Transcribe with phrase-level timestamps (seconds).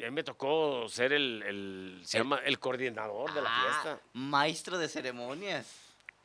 [0.00, 4.00] A mí me tocó ser el, el- se llama el coordinador de la Ah, fiesta.
[4.12, 5.66] Maestro de ceremonias.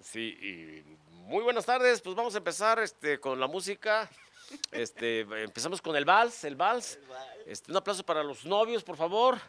[0.02, 0.84] Sí, y
[1.28, 2.02] muy buenas tardes.
[2.02, 4.10] Pues vamos a empezar este, con la música.
[4.72, 7.00] Este, empezamos con el vals, el vals.
[7.46, 9.40] Este, un aplauso para los novios, por favor.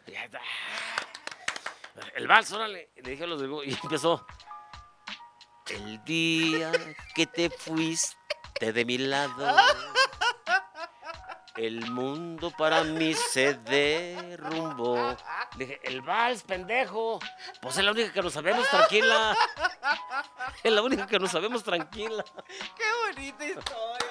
[2.15, 2.89] El vals, órale.
[2.97, 4.25] Le dije a los grupo, y empezó.
[5.69, 6.71] El día
[7.15, 9.55] que te fuiste de mi lado,
[11.57, 15.15] el mundo para mí se derrumbó.
[15.57, 17.19] Dije, el vals, pendejo.
[17.61, 19.37] Pues es la única que nos sabemos, tranquila.
[20.63, 22.23] Es la única que nos sabemos, tranquila.
[22.77, 24.10] ¡Qué bonita historia!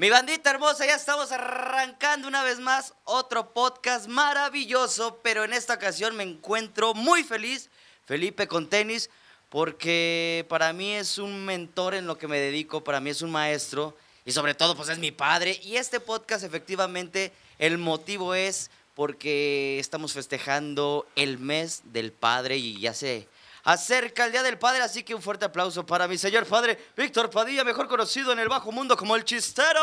[0.00, 5.74] Mi bandita hermosa, ya estamos arrancando una vez más otro podcast maravilloso, pero en esta
[5.74, 7.68] ocasión me encuentro muy feliz,
[8.06, 9.10] Felipe con tenis,
[9.50, 13.30] porque para mí es un mentor en lo que me dedico, para mí es un
[13.30, 13.94] maestro
[14.24, 19.78] y sobre todo pues es mi padre y este podcast efectivamente el motivo es porque
[19.78, 23.28] estamos festejando el mes del padre y ya se
[23.64, 27.30] acerca el Día del Padre, así que un fuerte aplauso para mi señor padre, Víctor
[27.30, 29.80] Padilla, mejor conocido en el bajo mundo como el chistero.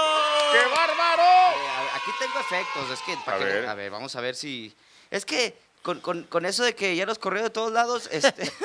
[0.51, 1.23] ¡Qué bárbaro!
[1.55, 3.17] Eh, aquí tengo efectos, es que...
[3.25, 3.65] para A que- ver.
[3.69, 4.75] a ver, vamos a ver si...
[5.09, 8.51] Es que con, con- con eso de que ya los corrió de todos lados, este...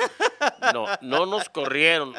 [0.73, 2.13] No, no nos corrieron.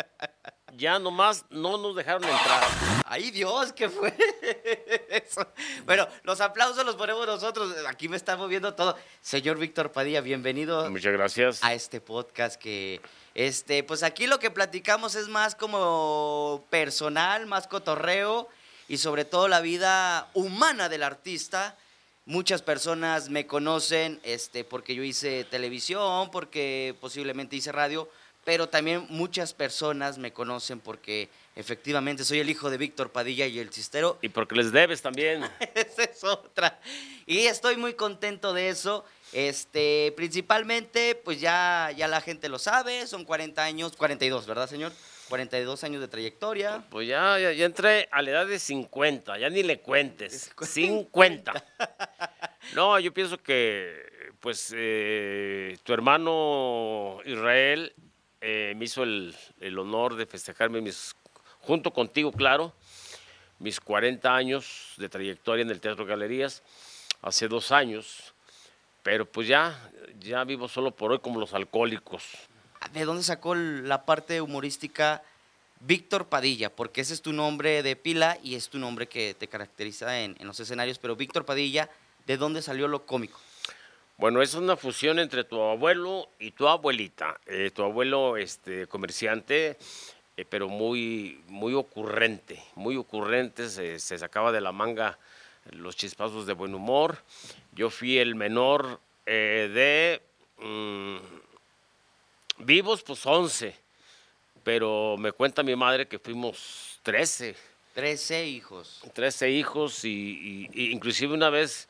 [0.76, 2.64] Ya nomás no nos dejaron entrar.
[3.04, 3.72] ¡Ay, Dios!
[3.72, 4.12] ¿Qué fue
[5.10, 5.46] eso?
[5.84, 7.74] Bueno, los aplausos los ponemos nosotros.
[7.86, 8.96] Aquí me está moviendo todo.
[9.20, 11.62] Señor Víctor Padilla, bienvenido Muchas gracias.
[11.62, 13.00] a este podcast que...
[13.34, 18.48] Este, pues aquí lo que platicamos es más como personal, más cotorreo
[18.88, 21.76] y sobre todo la vida humana del artista.
[22.26, 28.08] Muchas personas me conocen este, porque yo hice televisión, porque posiblemente hice radio,
[28.44, 33.58] pero también muchas personas me conocen porque efectivamente soy el hijo de Víctor Padilla y
[33.58, 35.44] el chistero Y porque les debes también.
[35.74, 36.78] esa es otra.
[37.26, 39.04] Y estoy muy contento de eso.
[39.32, 44.92] Este, principalmente, pues ya, ya la gente lo sabe, son 40 años, 42, ¿verdad, señor?
[45.28, 46.84] 42 años de trayectoria.
[46.90, 50.52] Pues ya, ya, ya entré a la edad de 50, ya ni le cuentes.
[50.60, 51.64] 50.
[52.74, 57.92] No, yo pienso que, pues, eh, tu hermano Israel
[58.46, 59.34] eh, me hizo el,
[59.78, 61.16] honor de festejarme mis,
[61.60, 62.74] junto contigo, claro,
[63.58, 66.62] mis 40 años de trayectoria en el Teatro Galerías,
[67.22, 68.34] hace dos años.
[69.02, 69.90] Pero pues ya,
[70.20, 72.22] ya vivo solo por hoy como los alcohólicos.
[72.92, 75.22] ¿De dónde sacó la parte humorística
[75.80, 76.68] Víctor Padilla?
[76.68, 80.36] Porque ese es tu nombre de pila y es tu nombre que te caracteriza en
[80.40, 80.98] los escenarios.
[80.98, 81.88] Pero Víctor Padilla,
[82.26, 83.40] ¿de dónde salió lo cómico?
[84.16, 87.40] Bueno, es una fusión entre tu abuelo y tu abuelita.
[87.46, 89.76] Eh, tu abuelo, este, comerciante,
[90.36, 95.18] eh, pero muy, muy ocurrente, muy ocurrente, se, se sacaba de la manga
[95.72, 97.18] los chispazos de buen humor.
[97.72, 100.20] Yo fui el menor eh,
[100.60, 101.16] de mm,
[102.64, 103.74] vivos, pues 11,
[104.62, 107.56] pero me cuenta mi madre que fuimos 13.
[107.94, 109.02] 13 hijos.
[109.12, 111.88] 13 hijos y, y- y inclusive una vez,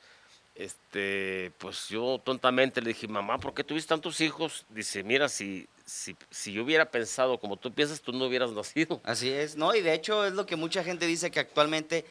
[0.54, 4.64] este, pues yo tontamente le dije, mamá, ¿por qué tuviste tantos hijos?
[4.68, 9.00] Dice, mira, si, si, si yo hubiera pensado como tú piensas, tú no hubieras nacido.
[9.04, 9.74] Así es, ¿no?
[9.74, 12.04] Y de hecho es lo que mucha gente dice que actualmente,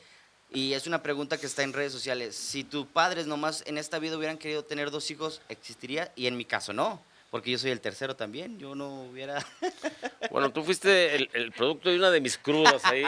[0.51, 3.99] y es una pregunta que está en redes sociales, si tus padres nomás en esta
[3.99, 6.11] vida hubieran querido tener dos hijos, ¿existiría?
[6.15, 7.01] Y en mi caso no,
[7.33, 9.43] porque yo soy el tercero también, yo no hubiera...
[10.29, 13.03] Bueno, tú fuiste el, el producto de una de mis crudas ahí.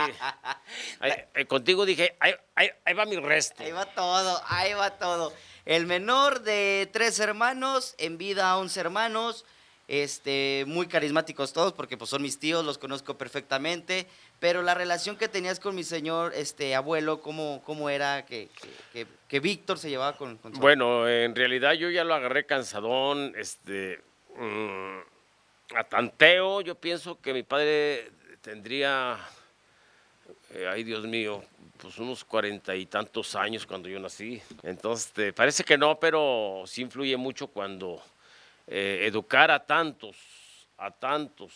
[0.99, 3.61] Ahí, eh, contigo dije, ahí, ahí- ahí va mi resto.
[3.63, 5.31] Ahí va todo, ahí va todo.
[5.65, 9.45] El menor de tres hermanos, en vida 11 hermanos,
[9.87, 14.07] este, muy carismáticos todos, porque pues son mis tíos, los conozco perfectamente,
[14.39, 18.69] pero la relación que tenías con mi señor este, abuelo, ¿cómo, cómo era que, que-
[19.05, 22.45] que- que Víctor se llevaba con, con su Bueno, en realidad yo ya lo agarré
[22.47, 24.01] cansadón, este,
[25.75, 28.11] a tanteo, yo pienso que mi padre
[28.41, 29.17] tendría,
[30.51, 31.43] eh, ay Dios mío,
[31.77, 34.41] pues unos cuarenta y tantos años cuando yo nací.
[34.63, 38.01] Entonces, este, parece que no, pero sí influye mucho cuando
[38.67, 40.15] eh, educar a tantos,
[40.77, 41.51] a tantos.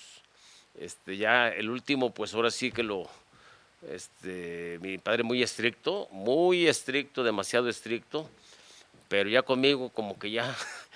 [0.77, 3.09] Este, ya el último, pues ahora sí que lo,
[3.87, 8.29] este, mi padre muy estricto, muy estricto, demasiado estricto,
[9.07, 10.55] pero ya conmigo como que ya,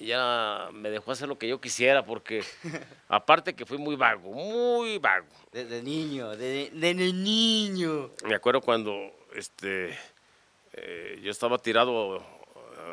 [0.00, 2.42] ya me dejó hacer lo que yo quisiera, porque
[3.08, 5.26] aparte que fui muy vago, muy vago.
[5.52, 8.10] De, de niño, de, de, de niño.
[8.24, 8.92] Me acuerdo cuando
[9.34, 9.96] este,
[10.72, 12.24] eh, yo estaba tirado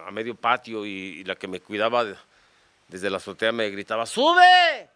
[0.05, 0.89] a medio patio y,
[1.19, 2.15] y la que me cuidaba de-
[2.87, 4.89] desde la azotea me gritaba, ¡sube!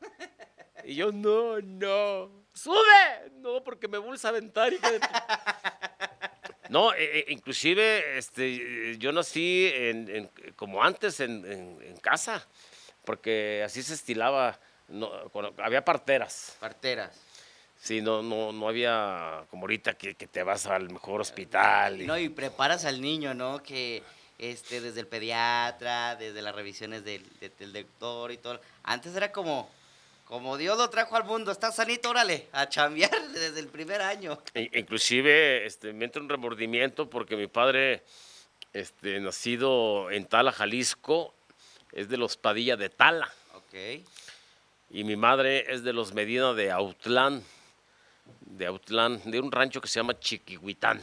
[0.83, 3.31] Y yo, no, no, ¡sube!
[3.37, 4.71] No, porque me vuelves a aventar.
[4.71, 4.77] tu-".
[6.69, 12.45] No, eh, eh, inclusive este, yo nací en, en- como antes en, casa,
[13.03, 15.11] porque así se estilaba, no,
[15.57, 16.55] había parteras.
[16.59, 17.11] Parteras.
[17.79, 22.01] Sí, no, no, no había como ahorita que, que te vas al mejor hospital.
[22.01, 23.61] y- No, y preparas al niño, ¿no?
[23.61, 24.01] Que
[24.39, 28.59] este, desde el pediatra, desde las revisiones del, de- del doctor y todo.
[28.83, 29.69] Antes era como,
[30.25, 34.37] como Dios lo trajo al mundo, está sanito, órale, a chambear desde el primer año.
[34.53, 38.03] E- Inclusive este, me entra un remordimiento porque mi padre,
[38.73, 41.33] este, nacido en Tala, Jalisco,
[41.93, 43.31] es de los Padilla de Tala.
[43.53, 44.03] Ok.
[44.91, 47.43] Y mi madre es de los Medina de Autlán,
[48.41, 51.01] de Autlán, de un rancho que se llama Chiquihuitán.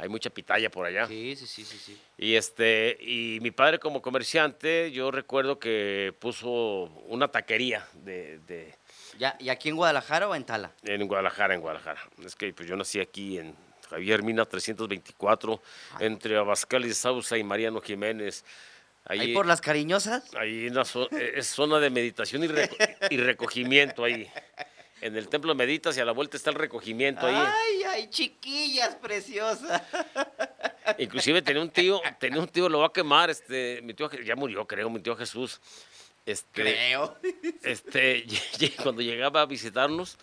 [0.00, 1.06] Hay mucha pitaya por allá.
[1.06, 2.00] Sí, sí, sí, sí, sí.
[2.16, 8.74] Y este, y mi padre como comerciante, yo recuerdo que puso una taquería de, de-
[9.18, 10.72] ¿Ya, ¿Y aquí en Guadalajara o en Tala?
[10.84, 12.00] en Guadalajara, en Guadalajara.
[12.24, 13.54] Es que pues, yo nací aquí en
[13.90, 15.60] Javier Mina 324,
[15.98, 18.42] entre Abascal y Sausa y Mariano Jiménez.
[19.04, 20.34] ¿Ahí Ahí, por las cariñosas?
[20.34, 22.76] ahí en la zo- eh, es zona de meditación y, reco-
[23.10, 24.26] y recogimiento ahí.
[25.00, 27.34] En el templo meditas y a la vuelta está el recogimiento ahí.
[27.34, 29.82] Ay, ay, chiquillas preciosas.
[30.98, 34.36] Inclusive tenía un tío, tenía un tío, lo va a quemar, este, mi tío ya
[34.36, 35.60] murió, creo, mi tío Jesús.
[36.26, 37.16] Este, Creo.
[37.62, 38.24] este,
[38.82, 40.18] cuando llegaba a visitarnos,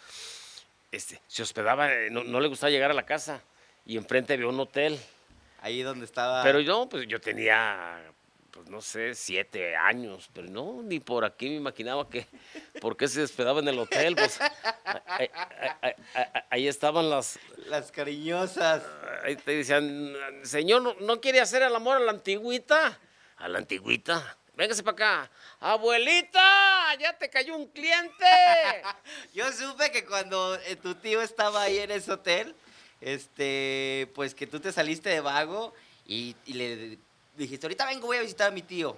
[0.92, 3.42] este, se hospedaba, eh, no, no le gustaba llegar a la casa
[3.86, 5.00] y enfrente había un hotel.
[5.62, 6.44] Ahí donde estaba.
[6.44, 8.00] Pero yo, pues yo tenía,
[8.58, 12.26] pues no sé, siete años, pero no, ni por aquí me imaginaba que,
[12.82, 14.16] ¿por qué se hospedaba en el hotel?
[14.16, 15.30] Pues ahí,
[15.82, 17.38] ahí- ahí- ahí estaban las,
[17.68, 18.82] Las cariñosas.
[19.24, 20.12] ahí te decían,
[20.42, 23.00] señor, ¿no, no quiere hacer el amor a la antigüita?
[23.38, 24.38] ¿A la antigüita?
[24.56, 25.32] Véngase para acá.
[25.60, 28.26] Abuelita, ya te cayó un cliente.
[29.36, 32.56] Yo supe que cuando eh, tu tío estaba ahí en ese hotel,
[33.02, 35.76] este, pues que tú te saliste de vago
[36.08, 36.98] y, y le
[37.38, 38.98] dijiste, ahorita vengo, voy a visitar a mi tío.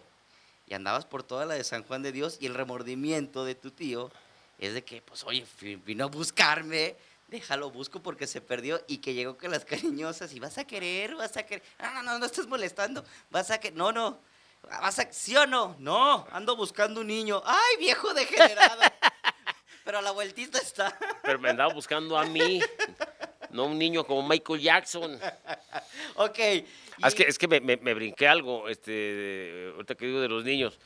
[0.67, 3.71] Y andabas por toda la de San Juan de Dios y el remordimiento de tu
[3.71, 4.11] tío
[4.59, 5.45] es de que, pues, oye,
[5.85, 6.95] vino a buscarme,
[7.27, 11.15] déjalo, busco porque se perdió y que llegó con las cariñosas y vas a querer,
[11.15, 11.63] vas a querer.
[11.79, 14.19] No, no, no, no estés molestando, vas a que, no, no.
[14.63, 15.75] Vas a, ¿Sí o no?
[15.79, 17.41] No, ando buscando un niño.
[17.45, 18.81] ¡Ay, viejo degenerado!
[19.85, 20.95] Pero a la vueltita está.
[21.23, 22.61] Pero me andaba buscando a mí,
[23.51, 25.15] no un niño como Michael Jackson.
[26.15, 26.39] ok.
[27.01, 30.27] Ah, es que, es que me, me- me brinqué algo, este, ahorita que digo de
[30.29, 30.77] los niños.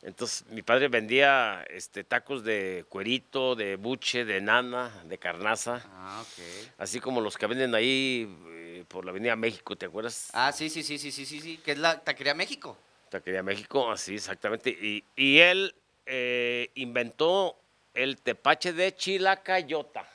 [0.00, 6.22] Entonces, mi padre vendía este, tacos de cuerito, de buche, de nana, de carnaza, Ah,
[6.22, 6.44] ok.
[6.78, 10.30] así como los que venden ahí eh, por la Avenida México, ¿te acuerdas?
[10.32, 11.56] Ah, sí, sí, sí, sí, sí, sí, sí.
[11.58, 12.78] Que es la Taquería México.
[13.10, 14.70] Taquería México, así exactamente.
[14.70, 15.74] Y, y él
[16.06, 17.58] eh, inventó
[17.92, 20.08] el tepache de chilacayota.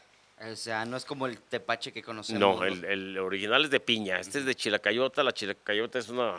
[0.52, 2.40] O sea, no es como el tepache que conocemos.
[2.40, 4.20] No, el, el original es de piña.
[4.20, 5.24] Este es de chilacayota.
[5.24, 6.36] La chilacayota es una,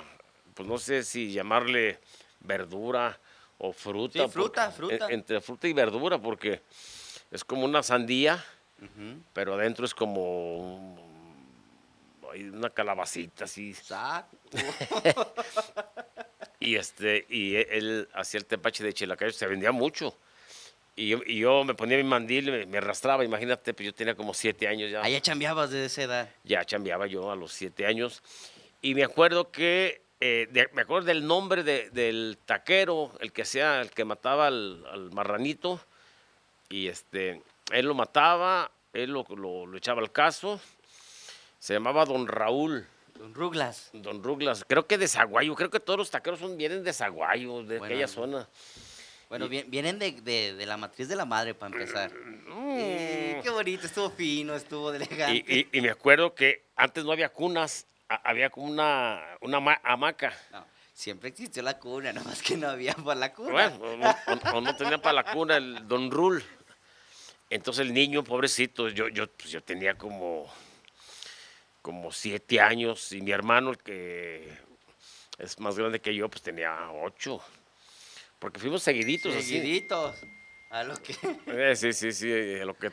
[0.54, 1.98] pues no sé si llamarle
[2.40, 3.18] verdura
[3.58, 4.24] o fruta.
[4.24, 5.06] Sí, fruta, porque- fruta.
[5.06, 6.60] en- entre fruta y verdura, porque
[7.30, 8.44] es como una sandía,
[9.32, 11.04] pero adentro es como un-
[12.52, 13.74] una calabacita así.
[16.60, 20.16] Y este y e- él hacía el tepache de chilacayota, se vendía mucho.
[20.96, 24.14] Y yo, y yo me ponía mi mandil, me, me arrastraba, imagínate, pues yo tenía
[24.14, 25.02] como siete años ya.
[25.02, 26.28] Allá chambeabas de esa edad.
[26.44, 28.22] ya chambeaba yo a los siete años.
[28.80, 33.42] Y me acuerdo que, eh, de- me acuerdo del nombre de- del taquero, el que
[33.42, 35.80] hacía, el que mataba al, al marranito.
[36.68, 40.60] Y este, él lo mataba, él lo, lo- lo echaba al caso.
[41.58, 42.86] Se llamaba Don Raúl,
[43.18, 43.90] Don Ruglas.
[43.94, 44.64] Don Ruglas.
[44.68, 47.84] Creo que de Zaguayo, creo que todos los taqueros son, vienen de Zaguayo, de Bueno,
[47.86, 48.12] aquella no.
[48.12, 48.48] zona.
[49.34, 52.12] Bueno, vi- vienen de, de- de la matriz de la madre para empezar.
[52.14, 53.42] Eh, Mm.
[53.42, 55.44] qué bonito, estuvo fino, estuvo elegante.
[55.48, 59.80] Y, y- y me acuerdo que antes no había cunas, había como una, una ma-
[59.82, 60.32] hamaca.
[60.52, 63.50] No, siempre existió la cuna, nomás que no había para la cuna.
[63.50, 66.40] Bueno, o no, o- o no tenía para la cuna el don Rul.
[67.50, 70.46] Entonces el niño, pobrecito, yo, yo, pues, yo tenía como,
[71.82, 74.48] como siete años y mi hermano, el que
[75.38, 77.42] es más grande que yo, pues tenía ocho.
[78.44, 79.54] Porque fuimos seguiditos así.
[79.56, 80.16] Seguiditos.
[80.68, 81.14] A lo que.
[81.46, 82.30] Eh, sí, sí, sí.
[82.30, 82.90] eh, Lo que,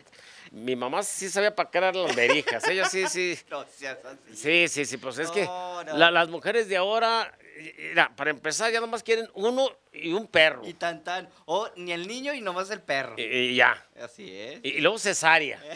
[0.52, 2.66] mi mamá sí sabía pacar las verijas.
[2.70, 3.38] Ella sí, sí.
[3.50, 4.34] No seas así.
[4.34, 7.38] Sí, sí, sí, pues es que No, la- las mujeres de ahora,
[7.78, 10.62] mira, para empezar ya nomás quieren uno y un perro.
[10.66, 11.30] Y tan tan.
[11.46, 13.16] O ni el niño y nomás el perro.
[13.18, 13.86] Y, y ya.
[14.02, 14.60] Así es.
[14.64, 15.60] Y, y luego cesárea.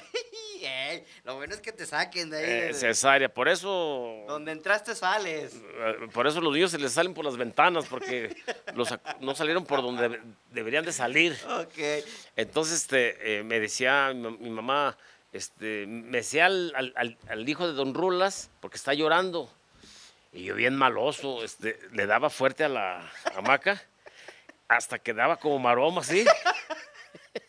[1.24, 2.70] Lo bueno es que te saquen de ahí.
[2.70, 3.30] eh, cesárea.
[3.30, 5.54] Por eso, Donde entraste sales.
[5.56, 8.36] eh, por eso los niños se les salen por las ventanas, porque
[8.76, 8.90] los,
[9.20, 10.20] no salieron por donde
[10.52, 11.38] deberían de salir.
[11.60, 12.04] Ok.
[12.36, 14.98] Entonces este, eh, me decía mi, ma- mi mamá,
[15.34, 19.52] este, me decía al, al- al- al hijo de Don Rulas, porque está llorando.
[20.36, 23.82] Y yo bien maloso, este, le daba fuerte a la hamaca,
[24.68, 26.26] hasta que daba como maroma, así.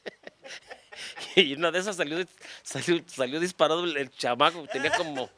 [1.35, 2.25] y una de esas salió,
[2.62, 5.28] salió, disparado el, el chamaco, tenía como,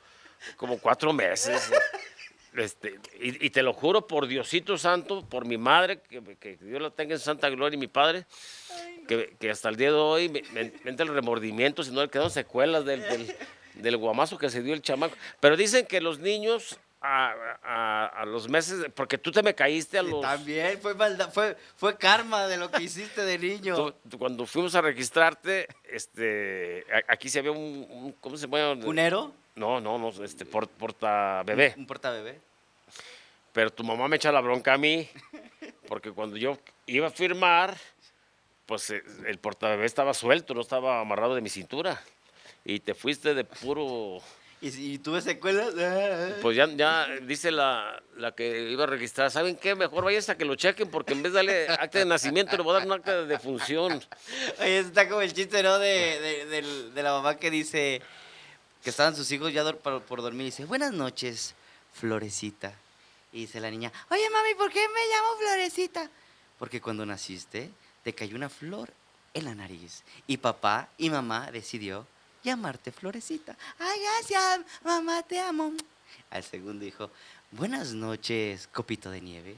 [0.57, 1.71] como cuatro meses.
[2.55, 6.91] Este, y, te lo juro por Diosito Santo, por mi madre, que, que Dios la
[6.91, 8.27] tenga en santa gloria, y mi padre,
[9.07, 10.43] que, que hasta el día de hoy me,
[10.85, 13.35] entra el remordimiento, si no le quedaron secuelas del, del,
[13.77, 15.17] del guamazo que se dio el chamaco.
[15.41, 19.99] Pero dicen que los niños a, a- a los meses, porque tú te me caíste
[19.99, 20.21] a Sí, los...
[20.21, 23.75] También fue maldad, fue, fue karma de lo que hiciste de niño.
[23.77, 28.81] tú- tú- cuando fuimos a registrarte, este, aquí se había un, un- ¿cómo se llama?
[28.85, 29.33] ¿Punero?
[29.55, 31.75] No, no, no, este, por- porta bebé.
[31.77, 32.41] Un portabebé.
[33.53, 35.09] Pero tu mamá me echa la bronca a mí,
[35.89, 37.77] porque cuando yo iba a firmar,
[38.67, 42.01] pues eh, el portabebé estaba suelto, no estaba amarrado de mi cintura.
[42.65, 44.19] Y te fuiste de puro...
[44.61, 45.73] ¿Y, si- tuve secuelas?
[45.79, 49.75] Ah, Pues ya, ya dice la, la que iba a registrar, ¿saben qué?
[49.77, 52.63] Mejor vayan a que lo chequen, porque en vez de darle acta de nacimiento, le
[52.65, 54.03] voy a dar un acta de defunción.
[54.59, 55.79] Oye, está como el chiste, ¿no?
[55.79, 58.03] De, de, del- de la mamá que dice
[58.83, 61.55] que estaban sus hijos ya por, por dormir y dice, buenas noches,
[61.95, 62.73] Florecita.
[63.33, 66.11] Y dice la niña, oye mami, ¿por qué me llamo Florecita?
[66.59, 67.71] Porque cuando naciste
[68.03, 68.91] te cayó una flor
[69.35, 72.07] en la nariz y papá y mamá decidió
[72.49, 73.57] llamarte Florecita.
[73.79, 75.73] Ay, gracias, mamá, te amo.
[76.31, 77.11] Al segundo dijo,
[77.51, 79.57] buenas noches, copito de nieve.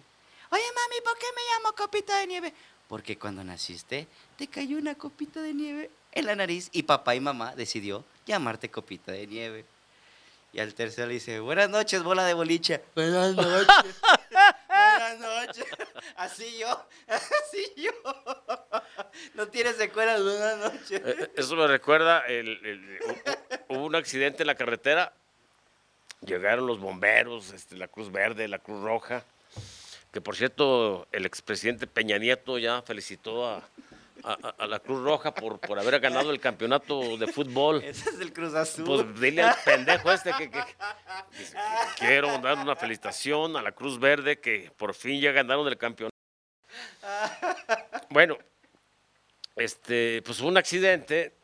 [0.51, 2.55] Oye, mami, ¿por qué me llamo copito de nieve?
[2.89, 7.21] Porque cuando naciste te cayó una copita de nieve en la nariz y papá y
[7.21, 9.65] mamá decidió llamarte copita de nieve.
[10.53, 12.83] Y al tercero le dice, buenas noches, bola de boliche.
[12.97, 14.01] Buenas noches.
[15.00, 15.64] Buenas noches.
[16.16, 17.90] Así yo, así yo.
[19.35, 20.90] No tienes secuelas, buenas noches.
[21.04, 25.12] Eh, eh, Eso me recuerda, el, el- hu- hubo un accidente en la carretera,
[26.25, 29.25] llegaron los bomberos, este, la Cruz Verde, la Cruz Roja,
[30.12, 33.62] que por cierto el expresidente Peña Nieto ya felicitó a,
[34.25, 37.83] a- la Cruz Roja por, por haber ganado el campeonato de fútbol.
[37.85, 38.85] Ese es el Cruz Azul.
[38.85, 40.65] Pues dile al pendejo este que, que-
[41.39, 41.57] dice
[41.99, 45.77] que quiero dar una felicitación a la Cruz Verde que por fin ya ganaron el
[45.79, 46.11] campeonato.
[48.11, 48.37] Bueno,
[49.57, 51.35] este, pues hubo un accidente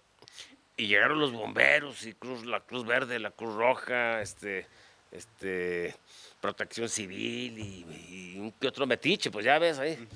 [0.76, 4.66] y llegaron los bomberos y Cruz, la Cruz Verde, la Cruz Roja, este,
[5.10, 5.94] este,
[6.40, 10.06] Protección Civil y, y un que otro metiche, pues ya ves ahí.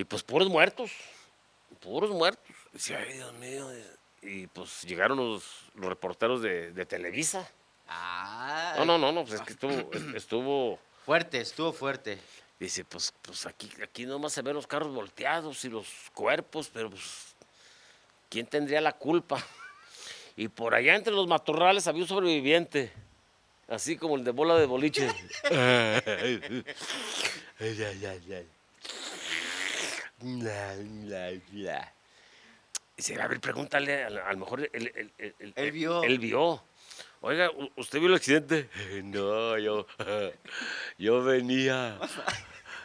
[0.00, 0.90] Y pues puros muertos,
[1.80, 2.42] puros muertos.
[2.72, 3.68] Dice, ay, Dios mío.
[4.22, 7.46] Y pues llegaron los, los reporteros de, de Televisa.
[7.86, 12.18] Ah, No, no, no, no, pues es que estuvo, es- estuvo, Fuerte, estuvo fuerte.
[12.58, 16.88] dice, pues, pues aquí, aquí nomás se ven los carros volteados y los cuerpos, pero
[16.88, 17.34] pues,
[18.30, 19.44] ¿quién tendría la culpa?
[20.34, 22.90] Y por allá entre los matorrales había un sobreviviente,
[23.68, 25.10] así como el de bola de boliche.
[32.96, 36.02] Dice, a ver, pregúntale, a, lo mejor él, él- él- él- vio.
[36.02, 36.62] Él vio.
[37.22, 38.68] Oiga, ¿u- ¿usted vio el accidente?
[39.04, 39.86] No, yo,
[40.98, 41.98] yo venía,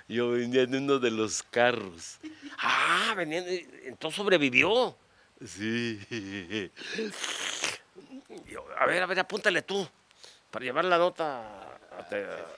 [0.07, 2.19] yo venía en uno de los carros.
[2.57, 3.43] Ah, venía,
[3.83, 4.97] entonces sobrevivió.
[5.45, 5.99] Sí.
[8.47, 9.87] Yo, a ver, a ver, apúntale tú,
[10.51, 11.77] para llevar la nota.
[11.91, 11.97] a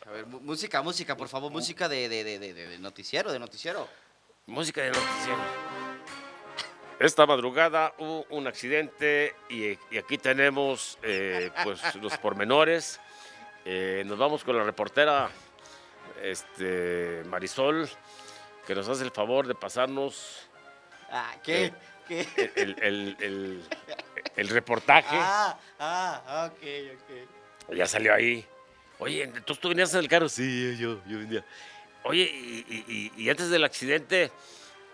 [0.06, 3.88] A ver, música, música, por favor, música de, de- de- de noticiero, de noticiero.
[4.48, 5.40] Música de noticiero.
[7.00, 13.00] Esta madrugada hubo un accidente y, y aquí tenemos eh, pues, los pormenores.
[13.66, 15.30] Eh, nos vamos con la reportera
[16.24, 17.90] este, Marisol,
[18.66, 20.44] que nos hace el favor de pasarnos
[21.10, 21.66] Ah, ¿qué?
[21.66, 21.74] Eh,
[22.08, 22.52] ¿Qué?
[22.56, 23.64] el, el- el-
[24.36, 25.16] el- reportaje.
[25.20, 26.64] Ah, ah, ok,
[26.96, 27.74] ok.
[27.76, 28.46] Ya salió ahí.
[29.00, 30.28] Oye, entonces tú venías en el carro.
[30.28, 31.46] Sí, yo, yo venía.
[32.04, 34.32] Oye, y, y- y- y antes del accidente,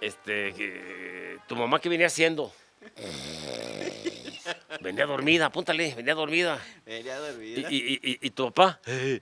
[0.02, 2.52] este, que- tu mamá qué venía haciendo?
[4.82, 6.60] venía dormida, apúntale, venía dormida.
[6.86, 7.72] Venía ¿Y, dormida.
[7.72, 8.80] y- y- y tu papá?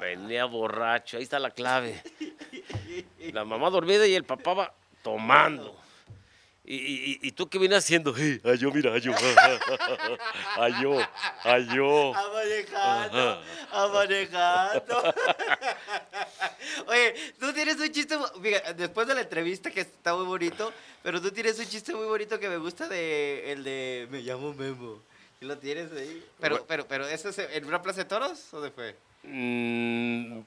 [0.00, 2.02] Venía borracho, ahí está la clave.
[3.32, 5.76] La mamá dormida y el papá va tomando.
[6.64, 8.14] ¿Y, y- y tú qué vienes haciendo?
[8.44, 9.12] Ay, yo, mira, ay, yo.
[10.56, 10.98] Ay, yo,
[11.42, 12.14] ay, yo.
[12.14, 13.42] Amanejando,
[13.72, 15.14] amanejando.
[16.86, 20.72] Oye, tú tienes tienes un chiste, fíjate, después de la entrevista que está muy bonito,
[21.02, 24.52] pero tú tienes un chiste muy bonito que me gusta de el de me llamo
[24.54, 25.00] Memo.
[25.40, 26.24] ¿Y lo tienes ahí?
[26.40, 26.66] Pero, Bueno.
[26.68, 28.96] pero, pero, ¿eso es en una plaza de toros o de fue?
[29.24, 30.40] Mm,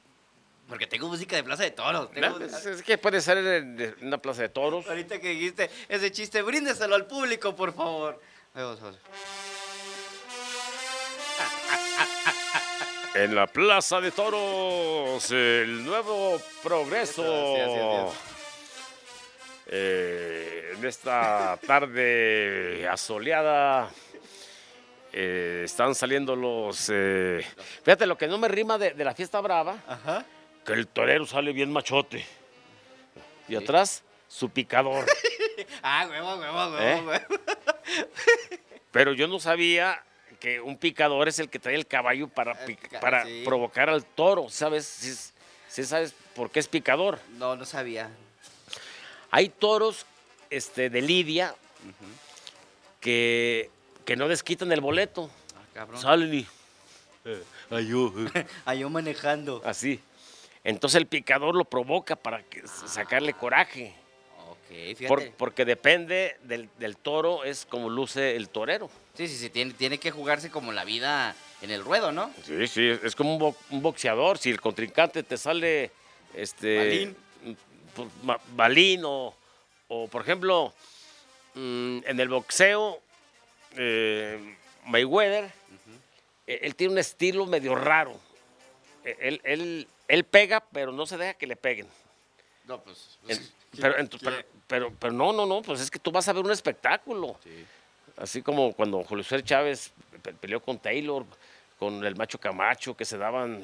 [0.68, 2.10] Porque tengo música de plaza de toros.
[2.12, 4.88] tengo- es, que puede ser en una plaza de toros.
[4.88, 8.20] Ahorita que dijiste ese chiste, bríndeselo al público, por favor.
[8.54, 8.98] Vamos, vamos.
[13.14, 17.22] En la plaza de toros, el nuevo progreso.
[17.24, 18.18] Así, así.
[19.68, 23.90] Eh, en esta tarde asoleada
[25.12, 26.90] eh, están saliendo los...
[26.94, 27.44] eh,
[27.84, 30.24] fíjate, lo que no me rima de, de la fiesta brava, Ajá.
[30.66, 32.26] Que el torero sale bien machote.
[33.48, 35.06] Y atrás, su picador.
[35.82, 37.02] Ah, huevo, huevo, huevo, ¿Eh?
[37.06, 37.42] huevo.
[38.92, 40.04] Pero yo no sabía
[40.42, 43.42] que un picador es el que trae el caballo para, El pic- ca- para sí.
[43.46, 44.86] provocar al toro, ¿sabes?
[44.86, 45.16] Sí,
[45.70, 47.20] sí sabes por qué es picador.
[47.38, 48.10] No, no sabía.
[49.32, 50.06] Hay toros
[50.50, 51.56] este, de lidia
[53.00, 53.70] que,
[54.06, 55.30] que no desquitan el boleto.
[55.56, 56.02] Ah, cabrón.
[56.02, 56.48] Salen y...
[57.26, 59.62] eh, ay, yo, eh, Ah, yo manejando.
[59.64, 60.02] así.
[60.66, 63.94] Entonces el picador lo provoca para que, sacarle coraje.
[64.50, 65.08] Ok, fíjate.
[65.08, 68.90] Por- porque depende del, del toro, es como luce el torero.
[69.14, 72.32] Sí, sí, sí, tiene, tiene que jugarse como la vida en el ruedo, ¿no?
[72.44, 74.38] Sí, sí, es- como un, bo- un boxeador.
[74.40, 75.92] Si el contrincante te sale
[76.34, 77.16] este Balín.
[77.96, 79.34] pues, ma- balín o,
[79.88, 80.74] o, por ejemplo,
[81.54, 83.00] mm, en el boxeo,
[83.78, 85.46] eh, Mayweather,
[86.48, 88.20] eh, él tiene un estilo medio raro.
[89.04, 91.88] Eh, Él, él, él pega, pero no se deja que le peguen.
[92.66, 93.18] No, pues.
[93.28, 96.44] En- pero, pero, pero, pero no, no, no, pues es que tú vas a ver
[96.46, 97.38] un espectáculo.
[97.44, 97.66] Sí.
[98.18, 99.92] Así como cuando Julio César Chávez
[100.24, 101.26] pe- peleó con Taylor,
[101.78, 103.62] con el macho Camacho, que se daban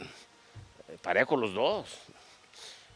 [0.89, 1.88] eh, parejo los dos.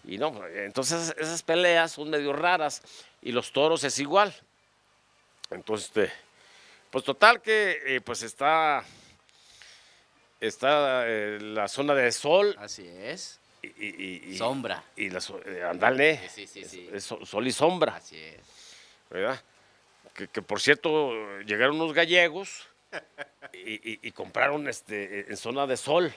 [0.03, 2.81] Y no, entonces esas peleas son medio raras
[3.21, 4.35] y los toros es igual.
[5.49, 6.11] Entonces, este,
[6.91, 8.83] pues total que eh, pues está,
[10.39, 13.39] está eh, la zona de sol Así es.
[13.61, 14.83] y, y- y- Sombra.
[14.95, 16.87] y la eh, andale, Sí, sí, sí.
[16.89, 17.95] es- es so- sol y sombra.
[17.95, 18.39] Así es.
[19.09, 19.41] ¿verdad?
[20.13, 22.67] Que, que, por cierto, llegaron unos gallegos
[23.53, 26.13] y, y- y compraron este, en zona de sol.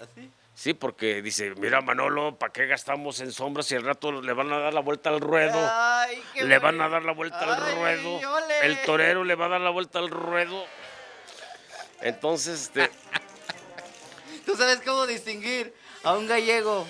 [0.00, 0.30] ¿Así?
[0.54, 4.52] Sí, porque dice, mira Manolo, ¿para qué gastamos en sombras si al rato le van
[4.52, 5.58] a dar la vuelta al ruedo?
[5.58, 8.16] Ay, qué Le van a dar la vuelta al Ay, ruedo.
[8.34, 8.66] ole.
[8.66, 10.66] El torero le va a dar la vuelta al ruedo.
[12.02, 12.90] Entonces, este,
[14.46, 16.86] ¿Tú sabes cómo distinguir a un gallego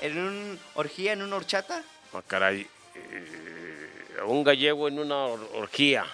[0.00, 1.82] en un orgía, en una horchata?
[2.12, 3.90] ah, caray, eh,
[4.26, 6.04] un gallego en una or- orgía.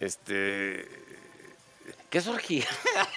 [0.00, 0.88] Este,
[2.10, 2.66] ¿qué es orgía?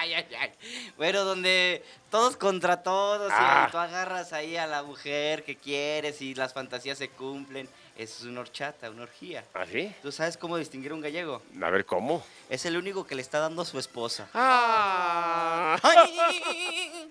[0.00, 0.52] Ay, ay, ay.
[0.96, 3.66] Bueno, donde todos contra todos Ah.
[3.68, 7.68] y tú agarras ahí a la mujer que quieres y las fantasías se cumplen.
[7.98, 9.44] Eso es una horchata, una orgía.
[9.52, 9.92] ¿Así?
[10.02, 11.42] ¿Tú sabes cómo distinguir a un gallego?
[11.60, 12.24] A ver, ¿cómo?
[12.48, 14.28] Es el único que le está dando a su esposa.
[14.32, 15.76] Ah.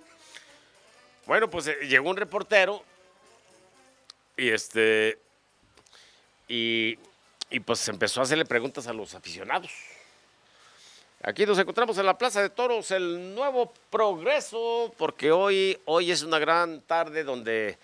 [1.26, 2.82] Bueno, pues eh, llegó un reportero
[4.38, 5.20] y este
[6.48, 6.98] y,
[7.50, 9.70] y, pues empezó a hacerle preguntas a los aficionados.
[11.22, 16.24] Aquí nos encontramos en la Plaza de Toros, el nuevo progreso, porque hoy, hoy es
[16.24, 17.78] una gran tarde donde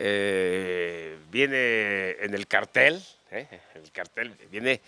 [0.00, 3.48] eh, viene en el cartel, ¿eh?
[3.74, 4.80] el cartel, viene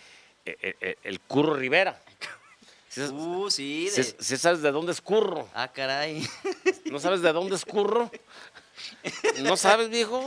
[0.45, 1.99] eh, eh, eh, el Curro Rivera.
[2.87, 3.89] ¿Sí, Uh, sí.
[3.89, 5.47] de- sí sabes de dónde es Curro?
[5.53, 6.27] Ah, caray.
[6.91, 8.11] ¿No sabes de dónde es Curro?
[9.43, 10.19] ¿No sabes, viejo?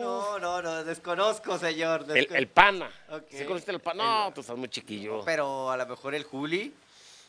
[0.00, 2.04] No, no, no, desconozco, señor.
[2.14, 2.90] El, el pana.
[3.10, 3.24] Ok.
[3.30, 4.04] ¿Sí conociste el pana?
[4.04, 5.24] No, El- tú estás muy chiquillo.
[5.24, 6.72] Pero a lo mejor el Juli,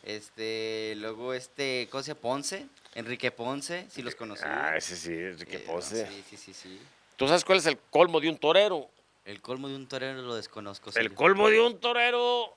[0.04, 2.22] este, luego este, ¿cómo se llama?
[2.22, 4.44] Ponce, Enrique Ponce, si los conocí.
[4.46, 6.06] Ah, ese sí, Enrique Eh, no, Ponce.
[6.08, 6.80] sí, sí, sí, sí.
[7.18, 8.90] ¿Tú sabes cuál es el colmo de un torero?
[9.26, 10.90] El colmo de un torero lo desconozco.
[10.90, 11.14] El señor.
[11.14, 12.54] colmo de un torero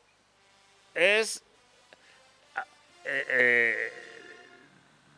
[0.94, 1.42] es
[2.56, 2.64] ah,
[3.04, 3.92] eh, eh,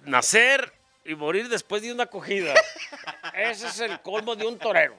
[0.05, 0.73] nacer
[1.05, 2.55] y morir después de una acogida.
[3.35, 4.95] Ese es el colmo de un torero.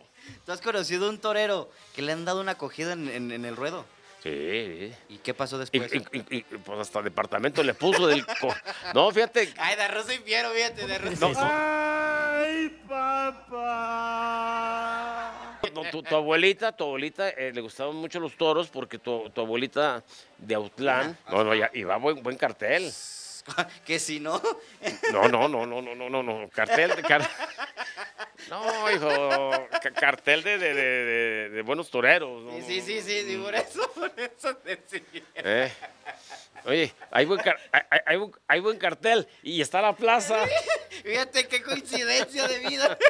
[0.45, 3.56] ¿Tú has conocido un torero que le han dado una acogida en, en- en el
[3.56, 3.86] ruedo?
[4.23, 4.93] Sí.
[5.08, 5.93] ¿Y qué pasó después?
[5.93, 8.25] y- y- y, pues hasta departamento le puso del...
[8.25, 8.54] co-
[8.93, 9.54] No, fíjate.
[9.58, 11.19] Ay, de arroz y fiero, fíjate, de arroz.
[11.19, 11.30] No,
[12.88, 14.60] Papá.
[15.73, 19.41] No, tu, tu abuelita, tu abuelita eh, le gustaban mucho los toros porque tu, tu
[19.41, 20.03] abuelita
[20.38, 22.91] de Autlán, no, no, ya, iba buen, buen cartel.
[23.85, 24.41] que si no,
[25.12, 27.29] No, no, no, no, no, no, no, no, cartel de car-
[28.49, 32.41] No, hijo, ca- cartel de, de, de- buenos toreros.
[32.43, 35.01] no, sí, sí, sí, sí, por eso, por eso decía.
[35.35, 35.71] Eh.
[36.65, 40.45] Oye, hay buen, car- hay, hay- hay buen, hay buen cartel y está la plaza.
[41.03, 42.97] Fíjate qué coincidencia de vida.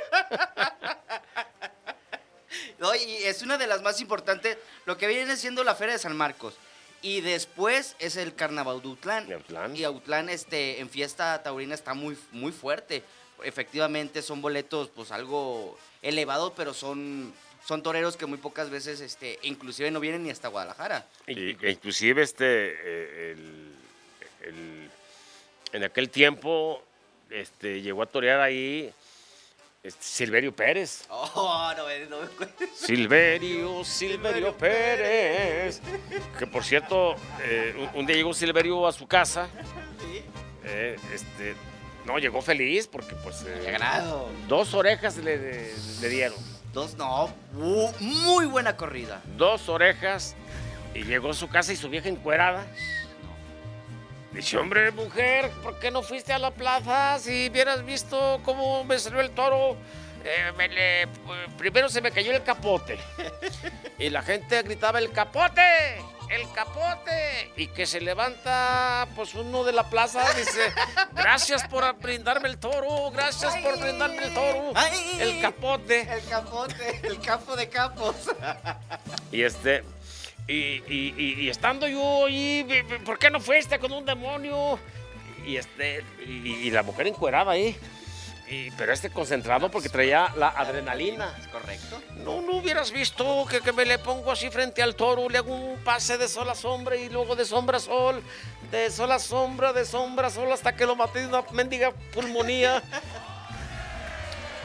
[2.80, 6.00] No, y es una de las más importantes, lo que viene siendo la Feria de
[6.00, 6.56] San Marcos.
[7.02, 9.76] Y después es el Carnaval de Autlán.
[9.76, 13.04] Y Autlán este, en fiesta taurina está muy, muy fuerte.
[13.44, 17.34] Efectivamente son boletos pues algo elevados, pero son,
[17.66, 21.08] son toreros que muy pocas veces, este, inclusive no vienen ni hasta Guadalajara.
[21.28, 23.76] Y- inclusive este, eh, el-
[24.42, 24.92] el-
[25.72, 26.84] en aquel tiempo
[27.30, 28.92] este, llegó a torear ahí
[30.00, 31.06] Silverio Pérez.
[31.10, 32.28] Oh, no, me- no me.
[32.76, 35.82] Silverio, Silverio Pérez.
[36.38, 39.48] Que por cierto, eh, un, día llegó Silverio a su casa.
[40.02, 40.22] Sí.
[40.66, 41.56] eh, este,
[42.06, 44.30] no, llegó feliz porque pues eh, Había ganado.
[44.50, 46.38] dos orejas le, le- le dieron.
[46.74, 49.22] Dos, no, uh, muy buena corrida.
[49.38, 50.36] Dos orejas
[50.94, 52.68] y llegó a su casa y su vieja encuerada.
[54.32, 57.18] Dice, hombre, mujer, ¿por qué no fuiste a la plaza?
[57.20, 59.76] Si hubieras visto cómo me salió el toro,
[60.24, 61.08] eh, me le- eh,
[61.58, 63.00] primero se me cayó el capote.
[63.98, 65.62] Y la gente gritaba, el capote,
[66.30, 67.52] el capote.
[67.58, 70.72] Y que se levanta, pues uno de la plaza, dice,
[71.12, 74.72] gracias por brindarme el toro, gracias por brindarme el toro.
[74.74, 75.18] Ay.
[75.20, 76.02] El capote.
[76.14, 78.16] El capote, el capo de capos.
[79.34, 79.84] Y este,
[80.50, 82.66] y, y- y- y estando yo ahí,
[83.06, 84.80] ¿por qué no fuiste con un demonio?
[85.46, 87.76] Y este, y, la mujer encuerada ahí.
[88.50, 91.36] Y- pero este concentrado porque traía la adrenalina.
[91.40, 92.02] ¿Es correcto?
[92.18, 95.54] No, no hubieras visto que, que me le pongo así frente al toro, le hago
[95.56, 98.24] un pase de sol a sombra y luego de sombra a sol,
[98.72, 101.92] de sol a sombra, de sombra a sol, hasta que lo maté de una mendiga
[102.14, 102.82] pulmonía.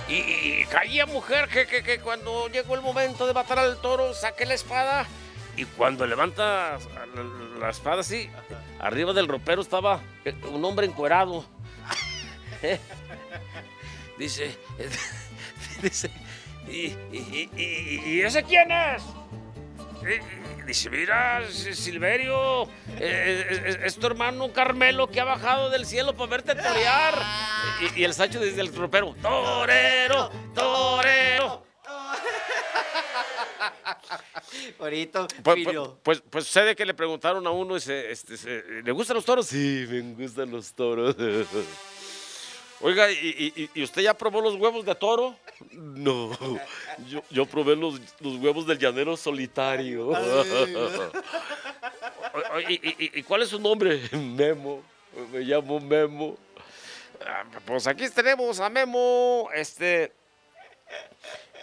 [0.09, 4.45] Y caía mujer que, que- que cuando llegó el momento de matar al toro, saqué
[4.45, 5.07] la espada
[5.57, 6.79] y cuando levanta
[7.61, 8.29] la, espada así,
[8.81, 11.45] arriba del ropero estaba eh, un hombre encuerado.
[14.19, 14.57] Dice,
[15.83, 16.09] dice,
[16.69, 19.03] ¿y, ese quién es?
[20.67, 22.65] Dice, mira, Silverio,
[22.99, 27.15] eh, es, es- tu hermano Carmelo que ha bajado del cielo para verte torear.
[27.97, 31.67] Y, el Sacho desde el ropero, torero, torero.
[34.79, 39.17] Bonito, Pues, pues, pues, pues sucede que le preguntaron a uno, este, se- ¿le gustan
[39.17, 39.47] los toros?
[39.47, 41.17] Sí, me gustan los toros.
[42.81, 45.37] Oiga, ¿y, y- y- y usted ya probó los huevos de toro?
[45.71, 46.37] No,
[47.09, 50.09] yo, yo probé los, los huevos del llanero solitario.
[50.09, 50.13] O-
[52.57, 54.01] o- ¿Y, y- y- y cuál es su nombre?
[54.13, 54.83] Memo,
[55.33, 56.37] me llamo Memo.
[57.25, 60.13] Ah, Pues aquí tenemos a Memo, este...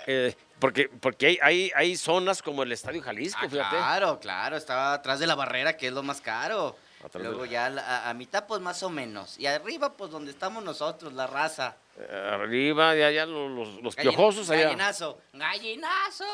[0.08, 3.76] eh, porque porque hay, hay, hay zonas como el Estadio Jalisco, Ah, fíjate.
[3.76, 6.78] claro, claro, estaba atrás de la barrera, que es lo más caro.
[7.04, 9.38] Atrás Luego ya a, a mitad, pues más o menos.
[9.40, 11.76] Y arriba, pues donde estamos nosotros, la raza.
[11.98, 14.66] Eh, Arriba, de allá los, los, los Galli- piojosos allá.
[14.66, 15.20] Gallinazo.
[15.34, 16.26] ¡Gallinazo!